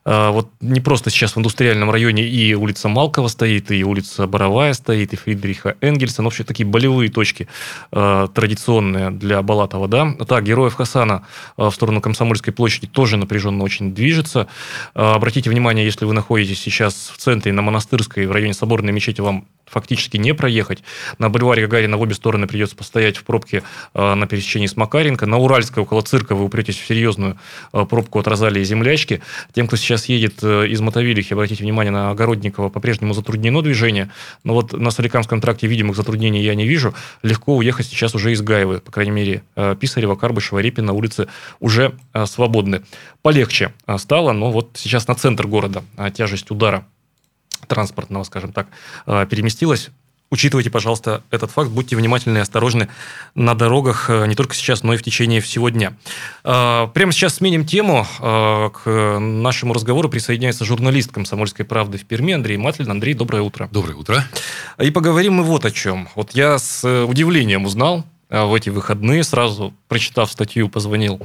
вот 0.03 0.49
не 0.61 0.81
просто 0.81 1.11
сейчас 1.11 1.35
в 1.35 1.37
индустриальном 1.37 1.91
районе 1.91 2.27
и 2.27 2.55
улица 2.55 2.87
Малкова 2.87 3.27
стоит, 3.27 3.69
и 3.69 3.83
улица 3.83 4.25
Боровая 4.25 4.73
стоит, 4.73 5.13
и 5.13 5.15
Фридриха 5.15 5.75
Энгельса, 5.79 6.23
но 6.23 6.29
вообще 6.29 6.43
такие 6.43 6.67
болевые 6.67 7.11
точки 7.11 7.47
э, 7.91 8.27
традиционные 8.33 9.11
для 9.11 9.43
Балатова, 9.43 9.87
да. 9.87 10.11
Так, 10.27 10.43
Героев 10.43 10.73
Хасана 10.73 11.27
в 11.55 11.69
сторону 11.69 12.01
Комсомольской 12.01 12.51
площади 12.51 12.87
тоже 12.87 13.17
напряженно 13.17 13.63
очень 13.63 13.93
движется. 13.93 14.47
Э, 14.95 15.13
обратите 15.13 15.51
внимание, 15.51 15.85
если 15.85 16.05
вы 16.05 16.13
находитесь 16.13 16.59
сейчас 16.59 17.11
в 17.13 17.17
центре, 17.17 17.53
на 17.53 17.61
Монастырской, 17.61 18.25
в 18.25 18.31
районе 18.31 18.55
Соборной 18.55 18.93
мечети, 18.93 19.21
вам 19.21 19.45
фактически 19.71 20.17
не 20.17 20.33
проехать. 20.33 20.83
На 21.17 21.29
бульваре 21.29 21.63
Гагарина 21.63 21.97
в 21.97 22.01
обе 22.01 22.13
стороны 22.13 22.45
придется 22.45 22.75
постоять 22.75 23.17
в 23.17 23.23
пробке 23.23 23.63
э, 23.93 24.13
на 24.13 24.27
пересечении 24.27 24.67
с 24.67 24.75
Макаренко. 24.75 25.25
На 25.25 25.37
Уральской 25.37 25.83
около 25.83 26.01
цирка 26.01 26.35
вы 26.35 26.43
упретесь 26.43 26.77
в 26.77 26.85
серьезную 26.85 27.37
э, 27.73 27.85
пробку 27.85 28.19
от 28.19 28.27
Розалии 28.27 28.63
Землячки. 28.63 29.21
Тем, 29.53 29.67
кто 29.67 29.77
сейчас 29.77 30.05
едет 30.05 30.35
э, 30.43 30.67
из 30.67 30.81
Мотовилихи, 30.81 31.33
обратите 31.33 31.63
внимание, 31.63 31.91
на 31.91 32.11
Огородникова 32.11 32.69
по-прежнему 32.69 33.13
затруднено 33.13 33.61
движение, 33.61 34.11
но 34.43 34.53
вот 34.53 34.73
на 34.73 34.91
Соликамском 34.91 35.39
тракте 35.41 35.67
видимых 35.67 35.95
затруднений 35.95 36.43
я 36.43 36.53
не 36.53 36.67
вижу. 36.67 36.93
Легко 37.23 37.55
уехать 37.55 37.85
сейчас 37.85 38.13
уже 38.13 38.33
из 38.33 38.41
Гаевы, 38.41 38.79
по 38.79 38.91
крайней 38.91 39.11
мере, 39.11 39.43
Писарева, 39.79 40.15
Карбышева, 40.15 40.59
Репина 40.59 40.93
улицы 40.93 41.27
уже 41.59 41.93
свободны. 42.25 42.81
Полегче 43.21 43.73
стало, 43.97 44.33
но 44.33 44.51
вот 44.51 44.71
сейчас 44.75 45.07
на 45.07 45.15
центр 45.15 45.47
города 45.47 45.83
тяжесть 46.13 46.51
удара 46.51 46.85
транспортного, 47.67 48.23
скажем 48.23 48.53
так, 48.53 48.67
переместилась. 49.05 49.89
Учитывайте, 50.31 50.69
пожалуйста, 50.69 51.23
этот 51.29 51.51
факт. 51.51 51.69
Будьте 51.69 51.97
внимательны 51.97 52.37
и 52.37 52.41
осторожны 52.41 52.87
на 53.35 53.53
дорогах 53.53 54.09
э, 54.09 54.27
не 54.27 54.35
только 54.35 54.55
сейчас, 54.55 54.81
но 54.81 54.93
и 54.93 54.97
в 54.97 55.03
течение 55.03 55.41
всего 55.41 55.67
дня. 55.67 55.93
А, 56.45 56.87
прямо 56.87 57.11
сейчас 57.11 57.35
сменим 57.35 57.65
тему. 57.65 58.07
К 58.17 59.19
нашему 59.19 59.73
разговору 59.73 60.07
присоединяется 60.07 60.63
журналист 60.63 61.11
«Комсомольской 61.11 61.65
правды» 61.65 61.97
в 61.97 62.05
Перми 62.05 62.33
Андрей 62.33 62.55
Матлин. 62.55 62.89
Андрей, 62.89 63.13
доброе 63.13 63.41
утро. 63.41 63.67
Доброе 63.73 63.95
утро. 63.95 64.23
И 64.79 64.89
поговорим 64.89 65.33
мы 65.33 65.43
вот 65.43 65.65
о 65.65 65.71
чем. 65.71 66.07
Вот 66.15 66.31
я 66.31 66.57
с 66.57 66.85
э, 66.85 67.03
удивлением 67.03 67.65
узнал, 67.65 68.05
в 68.31 68.53
эти 68.53 68.69
выходные, 68.69 69.23
сразу 69.23 69.73
прочитав 69.89 70.31
статью, 70.31 70.69
позвонил 70.69 71.19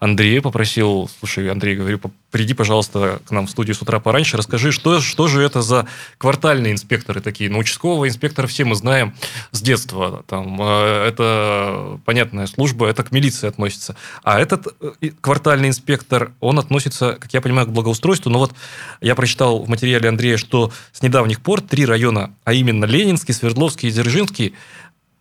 Андрею, 0.00 0.42
попросил, 0.42 1.08
слушай, 1.20 1.48
Андрей, 1.48 1.76
говорю, 1.76 2.00
приди, 2.32 2.52
пожалуйста, 2.52 3.20
к 3.24 3.30
нам 3.30 3.46
в 3.46 3.50
студию 3.50 3.76
с 3.76 3.82
утра 3.82 4.00
пораньше, 4.00 4.36
расскажи, 4.36 4.72
что, 4.72 5.00
что 5.00 5.28
же 5.28 5.40
это 5.40 5.62
за 5.62 5.86
квартальные 6.18 6.72
инспекторы 6.72 7.20
такие? 7.20 7.48
Ну, 7.48 7.58
участкового 7.58 8.08
инспектора 8.08 8.48
все 8.48 8.64
мы 8.64 8.74
знаем 8.74 9.14
с 9.52 9.62
детства. 9.62 10.24
Там, 10.26 10.58
а, 10.60 11.06
это 11.06 12.00
понятная 12.04 12.46
служба, 12.46 12.88
это 12.88 13.04
к 13.04 13.12
милиции 13.12 13.46
относится. 13.46 13.94
А 14.24 14.40
этот 14.40 14.66
э, 14.80 15.10
квартальный 15.20 15.68
инспектор, 15.68 16.32
он 16.40 16.58
относится, 16.58 17.16
как 17.20 17.32
я 17.32 17.40
понимаю, 17.40 17.68
к 17.68 17.70
благоустройству. 17.70 18.30
Но 18.30 18.40
вот 18.40 18.52
я 19.00 19.14
прочитал 19.14 19.62
в 19.62 19.68
материале 19.68 20.08
Андрея, 20.08 20.36
что 20.36 20.72
с 20.92 21.02
недавних 21.02 21.40
пор 21.40 21.60
три 21.60 21.86
района, 21.86 22.34
а 22.44 22.52
именно 22.52 22.84
Ленинский, 22.84 23.32
Свердловский 23.32 23.88
и 23.88 23.92
Дзержинский, 23.92 24.54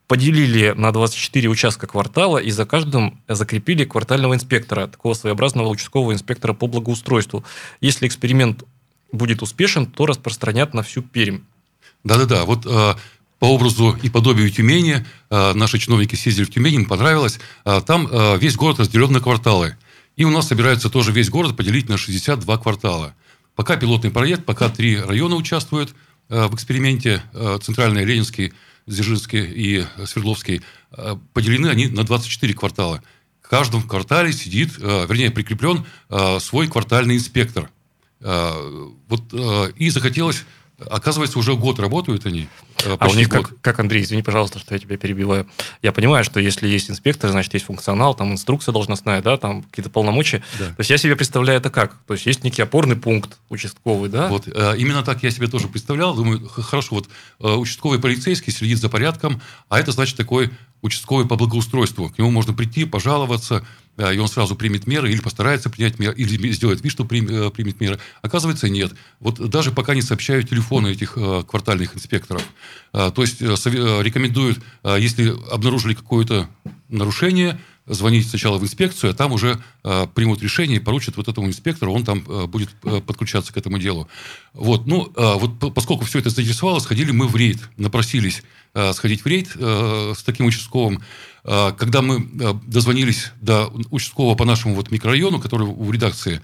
поделили 0.07 0.73
на 0.75 0.91
24 0.91 1.49
участка 1.49 1.85
квартала 1.85 2.37
и 2.37 2.49
за 2.49 2.65
каждым 2.65 3.21
закрепили 3.27 3.83
квартального 3.83 4.33
инспектора, 4.33 4.87
такого 4.87 5.13
своеобразного 5.13 5.67
участкового 5.67 6.13
инспектора 6.13 6.53
по 6.53 6.67
благоустройству. 6.67 7.43
Если 7.81 8.07
эксперимент 8.07 8.63
будет 9.11 9.41
успешен, 9.41 9.85
то 9.85 10.05
распространят 10.05 10.73
на 10.73 10.81
всю 10.81 11.01
Пермь. 11.01 11.39
Да-да-да, 12.03 12.45
вот 12.45 12.65
э, 12.65 12.95
по 13.39 13.45
образу 13.45 13.97
и 14.01 14.09
подобию 14.09 14.49
Тюмени 14.49 15.05
э, 15.29 15.53
наши 15.53 15.77
чиновники 15.77 16.15
съездили 16.15 16.45
в 16.45 16.51
Тюмень, 16.51 16.75
им 16.75 16.85
понравилось. 16.85 17.39
Э, 17.65 17.81
там 17.85 18.07
э, 18.09 18.37
весь 18.37 18.55
город 18.55 18.79
разделен 18.79 19.11
на 19.11 19.19
кварталы. 19.19 19.75
И 20.15 20.23
у 20.23 20.29
нас 20.29 20.47
собираются 20.47 20.89
тоже 20.89 21.11
весь 21.11 21.29
город 21.29 21.57
поделить 21.57 21.89
на 21.89 21.97
62 21.97 22.57
квартала. 22.57 23.13
Пока 23.55 23.75
пилотный 23.75 24.11
проект, 24.11 24.45
пока 24.45 24.69
три 24.69 24.99
района 24.99 25.35
участвуют 25.35 25.93
э, 26.29 26.47
в 26.47 26.55
эксперименте, 26.55 27.21
э, 27.33 27.59
Центральный, 27.61 28.05
Ленинский– 28.05 28.53
Дзержинский 28.87 29.43
и 29.43 29.85
Свердловский, 30.05 30.61
э, 30.91 31.15
поделены 31.33 31.67
они 31.67 31.87
на 31.87 32.03
24 32.03 32.53
квартала. 32.53 33.03
В 33.41 33.49
каждом 33.49 33.83
квартале 33.83 34.31
сидит, 34.31 34.73
э, 34.79 35.05
вернее, 35.07 35.29
прикреплен 35.31 35.85
э, 36.09 36.39
свой 36.39 36.67
квартальный 36.67 37.15
инспектор. 37.15 37.69
Вот, 38.19 39.31
и 39.75 39.89
захотелось 39.91 40.43
Оказывается, 40.85 41.39
уже 41.39 41.55
год 41.55 41.79
работают 41.79 42.27
они. 42.27 42.47
А 42.85 43.07
у 43.07 43.13
них, 43.15 43.29
год. 43.29 43.47
как, 43.47 43.61
как, 43.61 43.79
Андрей, 43.79 44.03
извини, 44.03 44.21
пожалуйста, 44.21 44.59
что 44.59 44.75
я 44.75 44.79
тебя 44.79 44.95
перебиваю. 44.97 45.47
Я 45.81 45.91
понимаю, 45.91 46.23
что 46.23 46.39
если 46.39 46.67
есть 46.67 46.91
инспектор, 46.91 47.31
значит, 47.31 47.51
есть 47.55 47.65
функционал, 47.65 48.13
там 48.13 48.31
инструкция 48.31 48.73
должностная, 48.73 49.23
да, 49.23 49.37
там 49.37 49.63
какие-то 49.63 49.89
полномочия. 49.89 50.43
Да. 50.59 50.67
То 50.67 50.75
есть 50.77 50.91
я 50.91 50.99
себе 50.99 51.15
представляю 51.15 51.59
это 51.59 51.71
как? 51.71 51.95
То 52.05 52.13
есть 52.13 52.27
есть 52.27 52.43
некий 52.43 52.61
опорный 52.61 52.95
пункт 52.95 53.39
участковый, 53.49 54.09
да? 54.09 54.27
Вот, 54.27 54.47
именно 54.47 55.01
так 55.01 55.23
я 55.23 55.31
себе 55.31 55.47
тоже 55.47 55.67
представлял. 55.67 56.15
Думаю, 56.15 56.47
хорошо, 56.47 56.95
вот 56.95 57.09
участковый 57.39 57.99
полицейский 57.99 58.53
следит 58.53 58.77
за 58.77 58.89
порядком, 58.89 59.41
а 59.69 59.79
это 59.79 59.91
значит 59.91 60.15
такой 60.15 60.51
участковый 60.81 61.27
по 61.27 61.35
благоустройству. 61.35 62.09
К 62.09 62.17
нему 62.17 62.31
можно 62.31 62.53
прийти, 62.53 62.85
пожаловаться, 62.85 63.65
и 63.97 64.17
он 64.19 64.27
сразу 64.27 64.55
примет 64.55 64.85
меры 64.85 65.11
или 65.11 65.19
постарается 65.19 65.71
принять 65.71 65.97
меры, 65.97 66.15
или 66.15 66.51
сделает 66.51 66.83
вид, 66.83 66.91
что 66.91 67.03
э, 67.03 67.49
примет 67.49 67.79
меры. 67.79 67.99
Оказывается, 68.21 68.69
нет. 68.69 68.93
Вот 69.19 69.49
даже 69.49 69.71
пока 69.71 69.95
не 69.95 70.03
сообщают 70.03 70.49
телефоны 70.49 70.89
этих 70.89 71.13
э, 71.17 71.43
квартальных 71.47 71.95
инспекторов. 71.95 72.43
То 72.91 73.13
есть 73.17 73.41
э, 73.41 73.55
рекомендуют, 74.01 74.59
если 74.83 75.33
обнаружили 75.51 75.95
какое-то 75.95 76.47
нарушение, 76.89 77.59
звонить 77.87 78.27
сначала 78.29 78.57
в 78.57 78.63
инспекцию, 78.63 79.11
а 79.11 79.13
там 79.13 79.31
уже 79.31 79.59
э, 79.83 80.07
примут 80.13 80.41
решение 80.41 80.77
и 80.77 80.79
поручат 80.79 81.17
вот 81.17 81.27
этому 81.27 81.47
инспектору, 81.47 81.93
он 81.93 82.03
там 82.03 82.23
э, 82.27 82.45
будет 82.45 82.69
э, 82.83 83.01
подключаться 83.01 83.53
к 83.53 83.57
этому 83.57 83.79
делу. 83.79 84.07
Вот, 84.53 84.85
ну, 84.85 85.11
э, 85.15 85.33
вот 85.35 85.73
поскольку 85.73 86.05
все 86.05 86.19
это 86.19 86.29
заинтересовало, 86.29 86.79
сходили 86.79 87.11
мы 87.11 87.27
в 87.27 87.35
рейд, 87.35 87.59
напросились 87.77 88.43
э, 88.73 88.93
сходить 88.93 89.23
в 89.23 89.27
рейд 89.27 89.51
э, 89.55 90.13
с 90.15 90.23
таким 90.23 90.45
участковым. 90.45 91.01
Э, 91.43 91.71
когда 91.77 92.01
мы 92.01 92.19
э, 92.19 92.53
дозвонились 92.65 93.31
до 93.41 93.67
участкового 93.89 94.35
по 94.35 94.45
нашему 94.45 94.75
вот 94.75 94.91
микрорайону, 94.91 95.39
который 95.39 95.67
в 95.67 95.91
редакции, 95.91 96.35
э, 96.35 96.41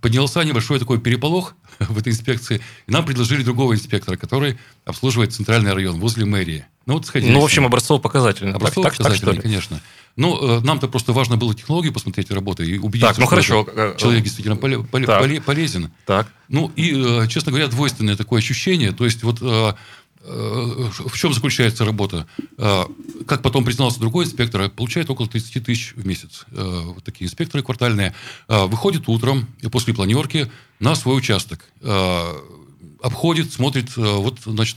поднялся 0.00 0.42
небольшой 0.42 0.78
такой 0.78 1.00
переполох 1.00 1.54
в 1.78 1.98
этой 1.98 2.12
инспекции, 2.12 2.60
и 2.86 2.90
нам 2.92 3.04
предложили 3.04 3.42
другого 3.42 3.74
инспектора, 3.74 4.16
который 4.16 4.58
обслуживает 4.84 5.32
центральный 5.32 5.72
район 5.72 6.00
возле 6.00 6.24
мэрии. 6.24 6.64
Ну, 6.86 6.94
вот 6.94 7.06
сходили. 7.06 7.32
Ну, 7.32 7.40
в 7.40 7.44
общем, 7.44 7.64
образцово-показательный. 7.64 8.54
Образцово-показательный, 8.54 9.40
конечно. 9.40 9.80
Ну, 10.16 10.60
нам-то 10.60 10.88
просто 10.88 11.12
важно 11.12 11.36
было 11.36 11.54
технологию 11.54 11.92
посмотреть 11.92 12.30
работы 12.30 12.66
и 12.66 12.76
убедиться, 12.76 13.14
так, 13.14 13.18
ну, 13.18 13.26
хорошо. 13.26 13.66
человек 13.96 14.24
действительно 14.24 14.56
полезен. 14.56 15.90
Так. 16.06 16.28
Ну, 16.48 16.70
и, 16.76 17.26
честно 17.28 17.50
говоря, 17.50 17.68
двойственное 17.68 18.16
такое 18.16 18.40
ощущение. 18.40 18.92
То 18.92 19.04
есть, 19.04 19.22
вот 19.22 19.40
Э, 19.40 19.74
в 20.24 21.16
чем 21.16 21.32
заключается 21.32 21.84
работа? 21.84 22.26
Э, 22.58 22.84
как 23.26 23.42
потом 23.42 23.64
признался 23.64 24.00
другой 24.00 24.24
инспектор, 24.24 24.68
получает 24.70 25.10
около 25.10 25.28
30 25.28 25.64
тысяч 25.64 25.94
в 25.94 26.06
месяц. 26.06 26.46
Э, 26.52 26.82
вот 26.94 27.04
такие 27.04 27.26
инспекторы 27.26 27.62
квартальные. 27.62 28.14
Выходит 28.48 29.08
утром 29.08 29.48
после 29.70 29.94
планерки 29.94 30.50
на 30.80 30.94
свой 30.94 31.18
участок. 31.18 31.64
Обходит, 33.02 33.52
смотрит, 33.52 33.96
вот, 33.96 34.38
значит, 34.44 34.76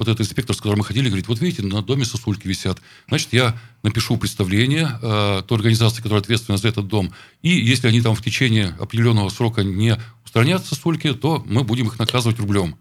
вот 0.00 0.08
этот 0.08 0.22
инспектор, 0.22 0.56
с 0.56 0.58
которым 0.58 0.78
мы 0.78 0.84
ходили, 0.86 1.08
говорит, 1.08 1.28
вот 1.28 1.42
видите, 1.42 1.62
на 1.62 1.82
доме 1.82 2.06
сосульки 2.06 2.48
висят. 2.48 2.80
Значит, 3.08 3.34
я 3.34 3.54
напишу 3.82 4.16
представление 4.16 4.98
э, 5.02 5.42
той 5.46 5.58
организации, 5.58 6.00
которая 6.00 6.22
ответственна 6.22 6.56
за 6.56 6.68
этот 6.68 6.88
дом. 6.88 7.12
И 7.42 7.50
если 7.50 7.86
они 7.86 8.00
там 8.00 8.14
в 8.14 8.22
течение 8.22 8.74
определенного 8.80 9.28
срока 9.28 9.62
не 9.62 9.98
устранят 10.24 10.64
сосульки, 10.64 11.12
то 11.12 11.44
мы 11.46 11.64
будем 11.64 11.88
их 11.88 11.98
наказывать 11.98 12.38
рублем. 12.38 12.78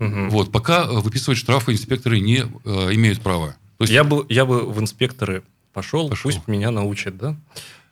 Угу. 0.00 0.28
Вот, 0.30 0.52
пока 0.52 0.84
э, 0.84 1.00
выписывать 1.00 1.38
штрафы 1.38 1.72
инспекторы 1.72 2.20
не 2.20 2.38
э, 2.38 2.94
имеют 2.94 3.20
права. 3.20 3.56
То 3.78 3.84
есть... 3.84 3.92
я, 3.92 4.04
бы, 4.04 4.26
я 4.28 4.44
бы 4.44 4.70
в 4.70 4.80
инспекторы 4.80 5.42
пошел, 5.72 6.08
пошел. 6.08 6.30
пусть 6.30 6.48
меня 6.48 6.70
научат, 6.70 7.16
да? 7.16 7.36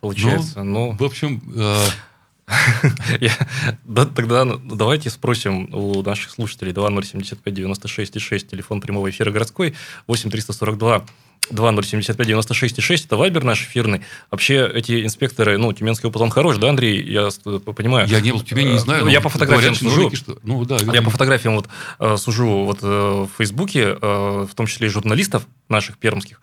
Получается, 0.00 0.62
ну, 0.62 0.92
но... 0.92 0.96
В 0.96 1.04
общем... 1.04 1.42
Э... 1.54 1.86
да, 3.84 4.04
тогда 4.04 4.44
давайте 4.44 5.10
спросим 5.10 5.72
у 5.72 6.02
наших 6.02 6.32
слушателей 6.32 6.72
2075 6.72 7.54
96 7.54 8.20
6, 8.20 8.48
телефон 8.48 8.80
прямого 8.80 9.08
эфира 9.08 9.30
городской, 9.30 9.74
8 10.08 10.30
342 10.30 11.06
2075-96-6, 11.50 13.06
это 13.06 13.16
вайбер 13.16 13.44
наш 13.44 13.62
эфирный. 13.62 14.02
Вообще 14.30 14.70
эти 14.72 15.04
инспекторы, 15.04 15.58
ну, 15.58 15.72
тюменский 15.72 16.08
опыт, 16.08 16.22
он 16.22 16.30
хорош, 16.30 16.58
да, 16.58 16.70
Андрей? 16.70 17.02
Я 17.02 17.28
понимаю. 17.72 18.08
Я 18.08 18.20
не 18.20 18.32
был 18.32 18.40
в 18.40 18.44
Тюмени, 18.44 18.72
не 18.72 18.78
знаю. 18.78 19.06
Я 19.08 19.20
по 19.20 19.28
фотографиям 19.28 19.74
сужу. 19.74 20.14
Что... 20.14 20.38
Ну, 20.42 20.64
да, 20.64 20.76
я 20.92 21.02
по 21.02 21.10
фотографиям 21.10 21.56
вот 21.56 21.68
э, 21.98 22.16
сужу 22.16 22.64
вот 22.64 22.78
э, 22.82 22.86
в 22.86 23.28
Фейсбуке, 23.38 23.96
э, 24.00 24.46
в 24.50 24.54
том 24.54 24.66
числе 24.66 24.86
и 24.86 24.90
журналистов 24.90 25.46
наших 25.68 25.98
пермских, 25.98 26.40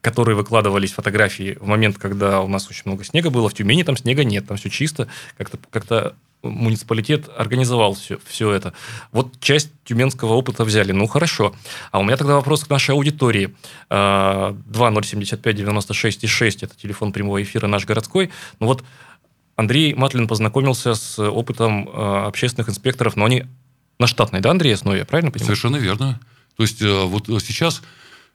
которые 0.00 0.36
выкладывались 0.36 0.92
фотографии 0.92 1.56
в 1.60 1.66
момент, 1.66 1.98
когда 1.98 2.40
у 2.40 2.48
нас 2.48 2.68
очень 2.68 2.82
много 2.84 3.04
снега 3.04 3.30
было. 3.30 3.48
В 3.48 3.54
Тюмени 3.54 3.82
там 3.82 3.96
снега 3.96 4.24
нет, 4.24 4.46
там 4.46 4.56
все 4.56 4.70
чисто. 4.70 5.08
Как-то 5.36 5.58
как 5.70 5.84
муниципалитет 6.42 7.28
организовал 7.36 7.94
все, 7.94 8.18
все 8.24 8.52
это. 8.52 8.72
Вот 9.12 9.38
часть 9.40 9.70
тюменского 9.84 10.32
опыта 10.34 10.64
взяли. 10.64 10.92
Ну, 10.92 11.06
хорошо. 11.06 11.54
А 11.90 11.98
у 11.98 12.04
меня 12.04 12.16
тогда 12.16 12.34
вопрос 12.34 12.64
к 12.64 12.70
нашей 12.70 12.92
аудитории. 12.92 13.54
2075-96-6– 13.90 16.58
это 16.62 16.74
телефон 16.76 17.12
прямого 17.12 17.42
эфира 17.42 17.66
наш 17.66 17.84
городской. 17.84 18.30
Ну 18.60 18.66
вот 18.66 18.84
Андрей 19.56 19.94
Матлин 19.94 20.28
познакомился 20.28 20.94
с 20.94 21.18
опытом 21.18 21.88
а, 21.92 22.26
общественных 22.26 22.68
инспекторов, 22.68 23.16
но 23.16 23.24
они 23.24 23.44
на 23.98 24.06
штатной, 24.06 24.40
да, 24.40 24.50
Андрей, 24.50 24.74
основе, 24.74 24.98
я 24.98 25.06
правильно 25.06 25.30
понимаю? 25.30 25.46
Совершенно 25.46 25.76
верно. 25.76 26.20
То 26.56 26.62
есть 26.62 26.82
э, 26.82 27.04
вот 27.04 27.26
сейчас 27.42 27.80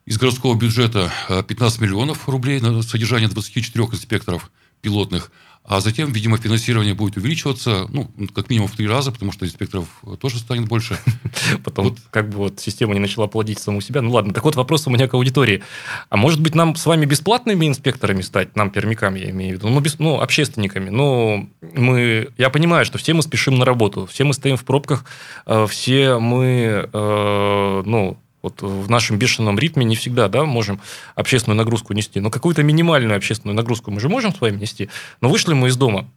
из 0.05 0.17
городского 0.17 0.55
бюджета 0.55 1.11
15 1.47 1.79
э, 1.79 1.83
миллионов 1.83 2.27
рублей 2.27 2.59
на 2.59 2.81
содержание 2.81 3.29
24 3.29 3.85
инспекторов 3.85 4.49
пилотных– 4.81 5.31
а 5.63 5.79
затем, 5.79 6.11
видимо, 6.11 6.37
финансирование 6.37 6.95
будет 6.95 7.17
увеличиваться, 7.17 7.85
ну, 7.89 8.09
как 8.33 8.49
минимум 8.49 8.67
в 8.67 8.75
три 8.75 8.87
раза, 8.87 9.11
потому 9.11 9.31
что 9.31 9.45
инспекторов 9.45 9.87
тоже 10.19 10.39
станет 10.39 10.67
больше. 10.67 10.97
Потом, 11.63 11.89
вот. 11.89 11.97
как 12.09 12.29
бы 12.29 12.37
вот 12.37 12.59
система 12.59 12.93
не 12.93 12.99
начала 12.99 13.27
плодить 13.27 13.59
саму 13.59 13.79
себя. 13.79 14.01
Ну 14.01 14.11
ладно, 14.11 14.33
так 14.33 14.43
вот 14.43 14.55
вопрос 14.55 14.87
у 14.87 14.89
меня 14.89 15.07
к 15.07 15.13
аудитории. 15.13 15.63
А 16.09 16.17
может 16.17 16.41
быть, 16.41 16.55
нам 16.55 16.75
с 16.75 16.85
вами 16.85 17.05
бесплатными 17.05 17.67
инспекторами 17.67 18.21
стать, 18.21 18.55
нам, 18.55 18.71
пермякам, 18.71 19.15
я 19.15 19.29
имею 19.29 19.51
в 19.51 19.59
виду, 19.59 19.69
ну, 19.69 19.79
без, 19.79 19.99
ну 19.99 20.19
общественниками? 20.19 20.89
Ну, 20.89 21.49
мы, 21.61 22.29
я 22.37 22.49
понимаю, 22.49 22.83
что 22.83 22.97
все 22.97 23.13
мы 23.13 23.21
спешим 23.21 23.57
на 23.57 23.63
работу, 23.63 24.07
все 24.07 24.23
мы 24.23 24.33
стоим 24.33 24.57
в 24.57 24.65
пробках, 24.65 25.05
э, 25.45 25.67
все 25.69 26.17
мы, 26.17 26.89
э, 26.91 27.83
ну, 27.85 28.17
вот 28.41 28.61
в 28.61 28.89
нашем 28.89 29.17
бешеном 29.17 29.59
ритме 29.59 29.85
не 29.85 29.95
всегда 29.95 30.27
да, 30.27 30.43
можем 30.45 30.79
общественную 31.15 31.57
нагрузку 31.57 31.93
нести. 31.93 32.19
Но 32.19 32.29
какую-то 32.29 32.63
минимальную 32.63 33.17
общественную 33.17 33.55
нагрузку 33.55 33.91
мы 33.91 33.99
же 33.99 34.09
можем 34.09 34.33
с 34.33 34.41
вами 34.41 34.57
нести. 34.57 34.89
Но 35.21 35.29
вышли 35.29 35.53
мы 35.53 35.67
из 35.67 35.75
дома, 35.75 36.07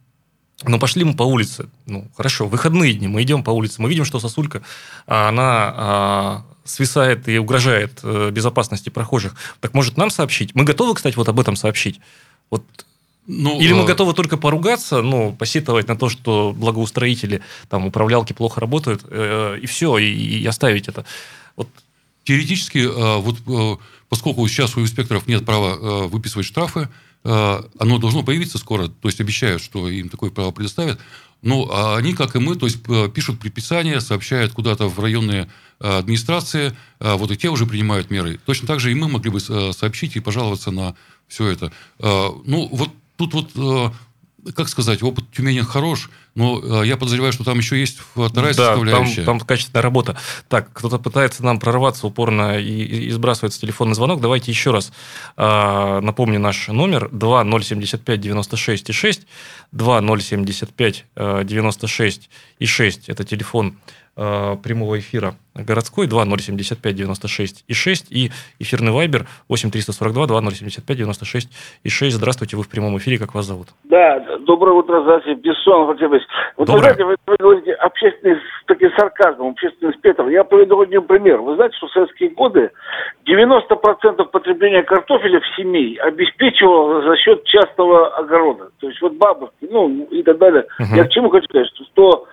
но 0.63 0.79
пошли 0.79 1.03
мы 1.03 1.13
по 1.13 1.23
улице. 1.23 1.69
Ну, 1.85 2.07
хорошо, 2.15 2.47
выходные 2.47 2.93
дни, 2.93 3.07
мы 3.07 3.21
идем 3.23 3.43
по 3.43 3.51
улице, 3.51 3.81
мы 3.81 3.89
видим, 3.89 4.05
что 4.05 4.19
сосулька, 4.19 4.61
а, 5.05 5.29
она 5.29 5.73
а, 5.75 6.45
свисает 6.63 7.27
и 7.27 7.37
угрожает 7.37 7.99
а, 8.03 8.31
безопасности 8.31 8.89
прохожих. 8.89 9.35
Так 9.59 9.73
может 9.73 9.97
нам 9.97 10.09
сообщить? 10.09 10.55
Мы 10.55 10.63
готовы, 10.63 10.95
кстати, 10.95 11.15
вот 11.15 11.29
об 11.29 11.39
этом 11.39 11.55
сообщить? 11.55 11.99
Вот 12.49 12.63
ну, 13.27 13.59
Или 13.59 13.73
мы 13.73 13.83
э... 13.83 13.85
готовы 13.85 14.13
только 14.13 14.37
поругаться, 14.37 15.01
ну, 15.01 15.33
посетовать 15.33 15.87
на 15.87 15.97
то, 15.97 16.09
что 16.09 16.53
благоустроители, 16.55 17.41
там, 17.69 17.87
управлялки 17.87 18.33
плохо 18.33 18.61
работают, 18.61 19.03
э, 19.09 19.57
и 19.61 19.65
все, 19.65 19.97
и, 19.97 20.05
и 20.05 20.45
оставить 20.45 20.87
это. 20.87 21.05
Вот 21.55 21.67
Теоретически, 22.25 22.79
э, 22.79 23.17
вот 23.17 23.37
э, 23.45 23.83
поскольку 24.09 24.47
сейчас 24.47 24.75
у 24.75 24.81
инспекторов 24.81 25.27
нет 25.27 25.45
права 25.45 25.77
э, 25.77 26.07
выписывать 26.07 26.45
штрафы, 26.45 26.89
оно 27.23 27.97
должно 27.97 28.21
появиться 28.21 28.59
скоро, 28.59 28.87
то 28.87 29.07
есть 29.07 29.19
обещают, 29.19 29.59
что 29.59 29.89
им 29.89 30.09
такое 30.09 30.29
право 30.29 30.51
предоставят. 30.51 30.99
Но 31.41 31.67
а 31.71 31.97
они, 31.97 32.13
как 32.13 32.35
и 32.35 32.39
мы, 32.39 32.55
то 32.55 32.67
есть 32.67 32.83
пишут 33.15 33.39
предписания, 33.39 33.99
сообщают 33.99 34.53
куда-то 34.53 34.87
в 34.87 34.99
районные 34.99 35.49
администрации, 35.79 36.77
вот 36.99 37.31
и 37.31 37.35
те 37.35 37.49
уже 37.49 37.65
принимают 37.65 38.11
меры. 38.11 38.39
Точно 38.45 38.67
так 38.67 38.79
же 38.79 38.91
и 38.91 38.93
мы 38.93 39.07
могли 39.07 39.31
бы 39.31 39.39
сообщить 39.39 40.15
и 40.15 40.19
пожаловаться 40.19 40.69
на 40.69 40.95
все 41.27 41.47
это. 41.47 41.71
Ну, 41.97 42.69
вот 42.71 42.91
тут 43.17 43.33
вот 43.33 43.91
как 44.53 44.69
сказать, 44.69 45.01
опыт 45.01 45.25
Тюмени 45.31 45.61
хорош, 45.61 46.11
но 46.35 46.81
э, 46.81 46.85
я 46.85 46.97
подозреваю, 46.97 47.31
что 47.31 47.45
там 47.45 47.57
еще 47.57 47.79
есть 47.79 47.99
вторая 48.13 48.53
да, 48.53 48.75
составляющая. 48.75 49.23
Там, 49.23 49.39
там 49.39 49.47
качественная 49.47 49.81
работа. 49.81 50.17
Так, 50.49 50.69
кто-то 50.73 50.99
пытается 50.99 51.43
нам 51.43 51.59
прорваться 51.59 52.05
упорно 52.05 52.59
и, 52.59 52.83
и 52.83 53.09
сбрасывается 53.11 53.61
телефонный 53.61 53.95
звонок. 53.95 54.19
Давайте 54.19 54.51
еще 54.51 54.71
раз 54.71 54.91
э, 55.37 55.99
напомню 56.01 56.39
наш 56.39 56.67
номер 56.67 57.09
2075 57.09 58.19
96 58.19 58.89
и 58.89 58.93
6. 58.93 59.21
2075 59.71 61.05
96 61.43 62.29
и 62.59 62.65
6 62.65 63.09
это 63.09 63.23
телефон 63.23 63.75
э, 64.17 64.55
прямого 64.63 64.99
эфира 64.99 65.35
городской 65.53 66.07
2075 66.07 66.95
96 66.95 67.65
и 67.67 67.73
6 67.73 68.11
и 68.11 68.31
эфирный 68.59 68.91
вайбер 68.91 69.27
8 69.47 69.71
342 69.71 70.27
2075 70.27 70.97
96 70.97 71.49
и 71.83 71.89
6. 71.89 72.15
Здравствуйте, 72.15 72.57
вы 72.57 72.63
в 72.63 72.69
прямом 72.69 72.97
эфире, 72.97 73.17
как 73.17 73.33
вас 73.33 73.45
зовут? 73.45 73.69
Да, 73.83 74.19
доброе 74.39 74.73
утро, 74.73 75.01
здравствуйте, 75.01 75.41
Бессон 75.41 75.85
Владимир 75.85 76.21
Вот 76.57 76.69
вы 76.69 76.79
знаете, 76.79 77.05
вы, 77.05 77.15
вы 77.25 77.35
говорите 77.39 77.73
общественный, 77.73 78.37
таким 78.85 78.97
сарказмом, 78.97 79.49
общественный 79.49 79.93
спектр. 79.93 80.27
Я 80.27 80.43
приведу 80.43 80.81
один 80.81 81.03
пример. 81.03 81.41
Вы 81.41 81.55
знаете, 81.55 81.75
что 81.77 81.87
в 81.87 81.91
советские 81.91 82.29
годы 82.29 82.71
90% 83.27 84.25
потребления 84.25 84.83
картофеля 84.83 85.39
в 85.39 85.55
семье 85.55 85.99
обеспечивало 86.01 87.01
за 87.03 87.17
счет 87.17 87.43
частного 87.45 88.15
огорода. 88.15 88.69
То 88.79 88.87
есть 88.87 89.01
вот 89.01 89.13
бабушки, 89.13 89.67
ну 89.69 90.05
и 90.11 90.23
так 90.23 90.37
далее. 90.37 90.65
Угу. 90.79 90.95
Я 90.95 91.05
к 91.05 91.11
чему 91.11 91.29
хочу 91.29 91.45
сказать, 91.45 91.67
что 91.91 92.25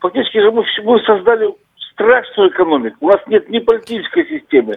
фактически 0.00 0.38
же 0.38 0.50
мы, 0.50 0.64
мы 0.84 1.00
создали 1.00 1.48
страшную 1.92 2.50
экономику. 2.50 2.96
У 3.00 3.08
нас 3.08 3.20
нет 3.26 3.48
ни 3.48 3.58
политической 3.58 4.26
системы, 4.28 4.76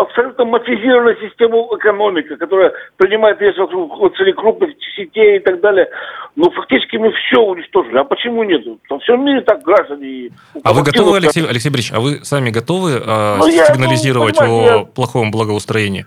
абсолютно 0.00 0.44
мафизированная 0.44 1.16
система 1.20 1.58
экономики, 1.76 2.36
которая 2.36 2.72
принимает 2.96 3.40
вес 3.40 3.56
вокруг 3.56 4.16
цели 4.16 4.32
крупных 4.32 4.70
сетей 4.96 5.36
и 5.36 5.40
так 5.40 5.60
далее. 5.60 5.88
Но 6.34 6.50
фактически 6.50 6.96
мы 6.96 7.12
все 7.12 7.40
уничтожили. 7.40 7.98
А 7.98 8.04
почему 8.04 8.42
нет? 8.42 8.62
Во 8.88 8.98
всем 9.00 9.24
мире 9.24 9.42
так 9.42 9.62
граждане... 9.62 10.30
А 10.64 10.72
вы 10.72 10.82
готовы, 10.82 11.18
Алексей, 11.18 11.46
Алексей 11.46 11.70
Борисович, 11.70 11.92
а 11.96 12.00
вы 12.00 12.24
сами 12.24 12.50
готовы 12.50 12.92
э, 12.92 13.36
ну, 13.36 13.50
сигнализировать 13.50 14.36
я, 14.40 14.46
ну, 14.46 14.60
о 14.60 14.64
я... 14.64 14.84
плохом 14.84 15.30
благоустроении? 15.30 16.06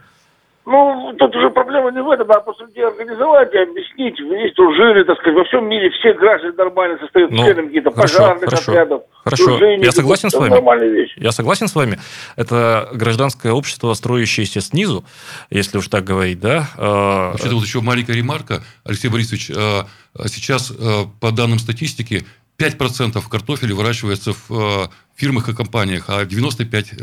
Ну, 0.66 1.14
тут 1.20 1.36
уже 1.36 1.52
проблема 1.52 1.92
не 1.92 2.02
в 2.02 2.10
этом, 2.10 2.32
а 2.32 2.40
просто 2.40 2.66
людей 2.66 2.84
организовать 2.84 3.54
и 3.54 3.58
объяснить. 3.58 4.18
Есть 4.20 4.58
жили, 4.58 5.04
так 5.04 5.20
сказать, 5.20 5.38
во 5.38 5.44
всем 5.46 5.70
мире 5.70 5.92
все 5.92 6.14
граждане 6.14 6.54
нормально 6.58 6.98
состоят 6.98 7.30
ну, 7.30 7.44
членами 7.44 7.68
каких-то 7.68 7.92
пожарных 7.92 8.50
хорошо, 8.50 8.72
отрядов. 8.72 9.04
Хорошо, 9.24 9.46
дружине, 9.46 9.86
я 9.86 9.92
согласен 9.92 10.32
с 10.32 10.34
вами. 10.34 11.22
Я 11.22 11.32
согласен 11.32 11.68
с 11.68 11.76
вами. 11.76 12.00
Это 12.36 12.90
гражданское 12.94 13.52
общество, 13.52 13.94
строящееся 13.94 14.60
снизу, 14.60 15.06
если 15.52 15.78
уж 15.78 15.88
так 15.88 16.04
говорить, 16.04 16.40
да. 16.40 16.68
А, 16.78 17.32
Вообще-то 17.32 17.56
вот 17.56 17.64
еще 17.64 17.82
маленькая 17.82 18.14
ремарка, 18.14 18.64
Алексей 18.84 19.10
Борисович, 19.10 19.52
а, 19.56 19.86
сейчас, 20.26 20.74
по 21.22 21.32
данным 21.32 21.60
статистики, 21.60 22.26
5% 22.58 23.30
картофеля 23.30 23.76
выращивается 23.76 24.34
в 24.48 24.90
фирмах 25.16 25.50
и 25.50 25.54
компаниях, 25.54 26.06
а 26.08 26.26
95 26.26 26.94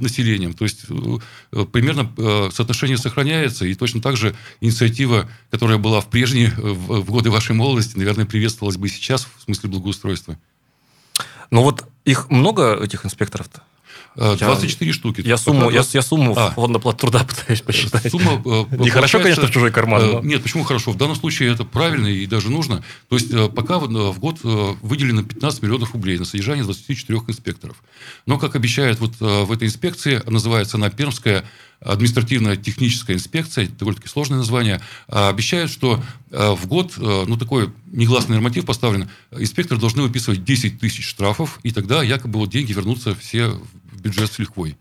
населением. 0.00 0.54
То 0.54 0.64
есть 0.64 0.86
примерно 1.72 2.50
соотношение 2.50 2.98
сохраняется, 2.98 3.66
и 3.66 3.74
точно 3.74 4.00
так 4.00 4.16
же 4.16 4.34
инициатива, 4.60 5.28
которая 5.50 5.78
была 5.78 6.00
в 6.00 6.08
прежние, 6.08 6.50
в 6.56 7.10
годы 7.10 7.30
вашей 7.30 7.54
молодости, 7.54 7.96
наверное, 7.96 8.26
приветствовалась 8.26 8.76
бы 8.76 8.86
и 8.86 8.90
сейчас 8.90 9.26
в 9.36 9.42
смысле 9.44 9.70
благоустройства. 9.70 10.38
Ну 11.50 11.62
вот 11.62 11.84
их 12.04 12.30
много, 12.30 12.82
этих 12.82 13.04
инспекторов-то? 13.04 13.62
24 14.16 14.90
я, 14.90 14.94
штуки. 14.94 15.22
Я 15.24 15.36
сумму, 15.36 15.70
я, 15.70 15.82
я 15.92 16.02
сумму 16.02 16.34
а. 16.36 16.50
фонда 16.50 16.78
плат 16.78 16.98
труда 16.98 17.24
пытаюсь 17.28 17.62
посчитать. 17.62 18.10
Сумма, 18.10 18.42
Нехорошо, 18.72 19.20
конечно, 19.20 19.46
в 19.46 19.50
чужой 19.50 19.70
карман. 19.70 20.06
Но... 20.06 20.20
Нет, 20.20 20.42
почему 20.42 20.64
хорошо? 20.64 20.92
В 20.92 20.96
данном 20.96 21.16
случае 21.16 21.52
это 21.52 21.64
правильно 21.64 22.06
и 22.06 22.26
даже 22.26 22.50
нужно. 22.50 22.82
То 23.08 23.16
есть 23.16 23.32
пока 23.54 23.78
в 23.78 24.18
год 24.18 24.38
выделено 24.42 25.22
15 25.22 25.62
миллионов 25.62 25.92
рублей 25.92 26.18
на 26.18 26.24
содержание 26.24 26.64
24 26.64 27.20
инспекторов. 27.28 27.82
Но, 28.26 28.38
как 28.38 28.56
обещают 28.56 29.00
вот 29.00 29.14
в 29.18 29.52
этой 29.52 29.68
инспекции, 29.68 30.22
называется 30.26 30.76
она 30.76 30.90
Пермская 30.90 31.44
административно-техническая 31.80 33.16
инспекция, 33.16 33.68
довольно-таки 33.68 34.08
сложное 34.08 34.38
название, 34.38 34.80
обещают, 35.08 35.70
что 35.70 36.02
в 36.30 36.66
год, 36.66 36.92
ну, 36.96 37.36
такой 37.36 37.72
негласный 37.86 38.34
норматив 38.34 38.66
поставлен, 38.66 39.08
инспекторы 39.30 39.80
должны 39.80 40.02
выписывать 40.02 40.44
10 40.44 40.78
тысяч 40.78 41.08
штрафов, 41.08 41.58
и 41.62 41.70
тогда 41.70 42.02
якобы 42.02 42.38
вот 42.38 42.50
деньги 42.50 42.72
вернутся 42.72 43.14
все 43.14 43.54
бюджет 44.00 44.32
с 44.32 44.38
лихвой. 44.38 44.76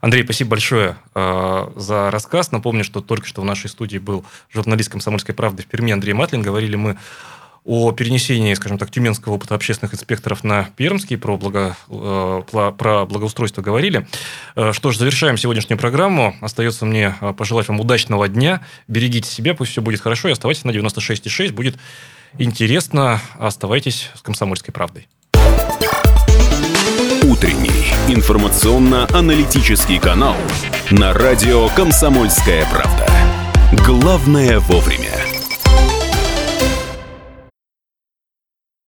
Андрей, 0.00 0.24
спасибо 0.24 0.50
большое 0.50 0.96
э, 1.14 1.70
за 1.76 2.10
рассказ. 2.10 2.52
Напомню, 2.52 2.84
что 2.84 3.00
только 3.00 3.26
что 3.26 3.42
в 3.42 3.44
нашей 3.44 3.68
студии 3.68 3.98
был 3.98 4.24
журналист 4.52 4.90
«Комсомольской 4.90 5.34
правды» 5.34 5.62
в 5.62 5.66
Перми 5.66 5.92
Андрей 5.92 6.12
Матлин. 6.12 6.42
Говорили 6.42 6.76
мы 6.76 6.96
о 7.66 7.90
перенесении, 7.90 8.54
скажем 8.54 8.78
так, 8.78 8.90
тюменского 8.92 9.34
опыта 9.34 9.56
общественных 9.56 9.92
инспекторов 9.92 10.44
на 10.44 10.68
Пермский, 10.76 11.18
про, 11.18 11.36
благо, 11.36 11.76
э, 11.88 12.42
про 12.78 13.06
благоустройство 13.06 13.60
говорили. 13.60 14.06
Э, 14.54 14.72
что 14.72 14.92
ж, 14.92 14.96
завершаем 14.96 15.36
сегодняшнюю 15.36 15.76
программу. 15.78 16.36
Остается 16.40 16.86
мне 16.86 17.16
э, 17.20 17.32
пожелать 17.32 17.66
вам 17.66 17.80
удачного 17.80 18.28
дня. 18.28 18.62
Берегите 18.86 19.28
себя, 19.28 19.54
пусть 19.54 19.72
все 19.72 19.82
будет 19.82 20.00
хорошо, 20.00 20.28
и 20.28 20.32
оставайтесь 20.32 20.62
на 20.62 20.70
96,6. 20.70 21.52
Будет 21.52 21.76
интересно. 22.38 23.20
Оставайтесь 23.36 24.10
с 24.14 24.22
«Комсомольской 24.22 24.72
правдой». 24.72 25.08
Утренний 27.24 27.92
информационно-аналитический 28.14 29.98
канал 29.98 30.36
на 30.92 31.12
радио 31.12 31.68
«Комсомольская 31.70 32.64
правда». 32.70 33.08
Главное 33.84 34.60
вовремя. 34.60 35.05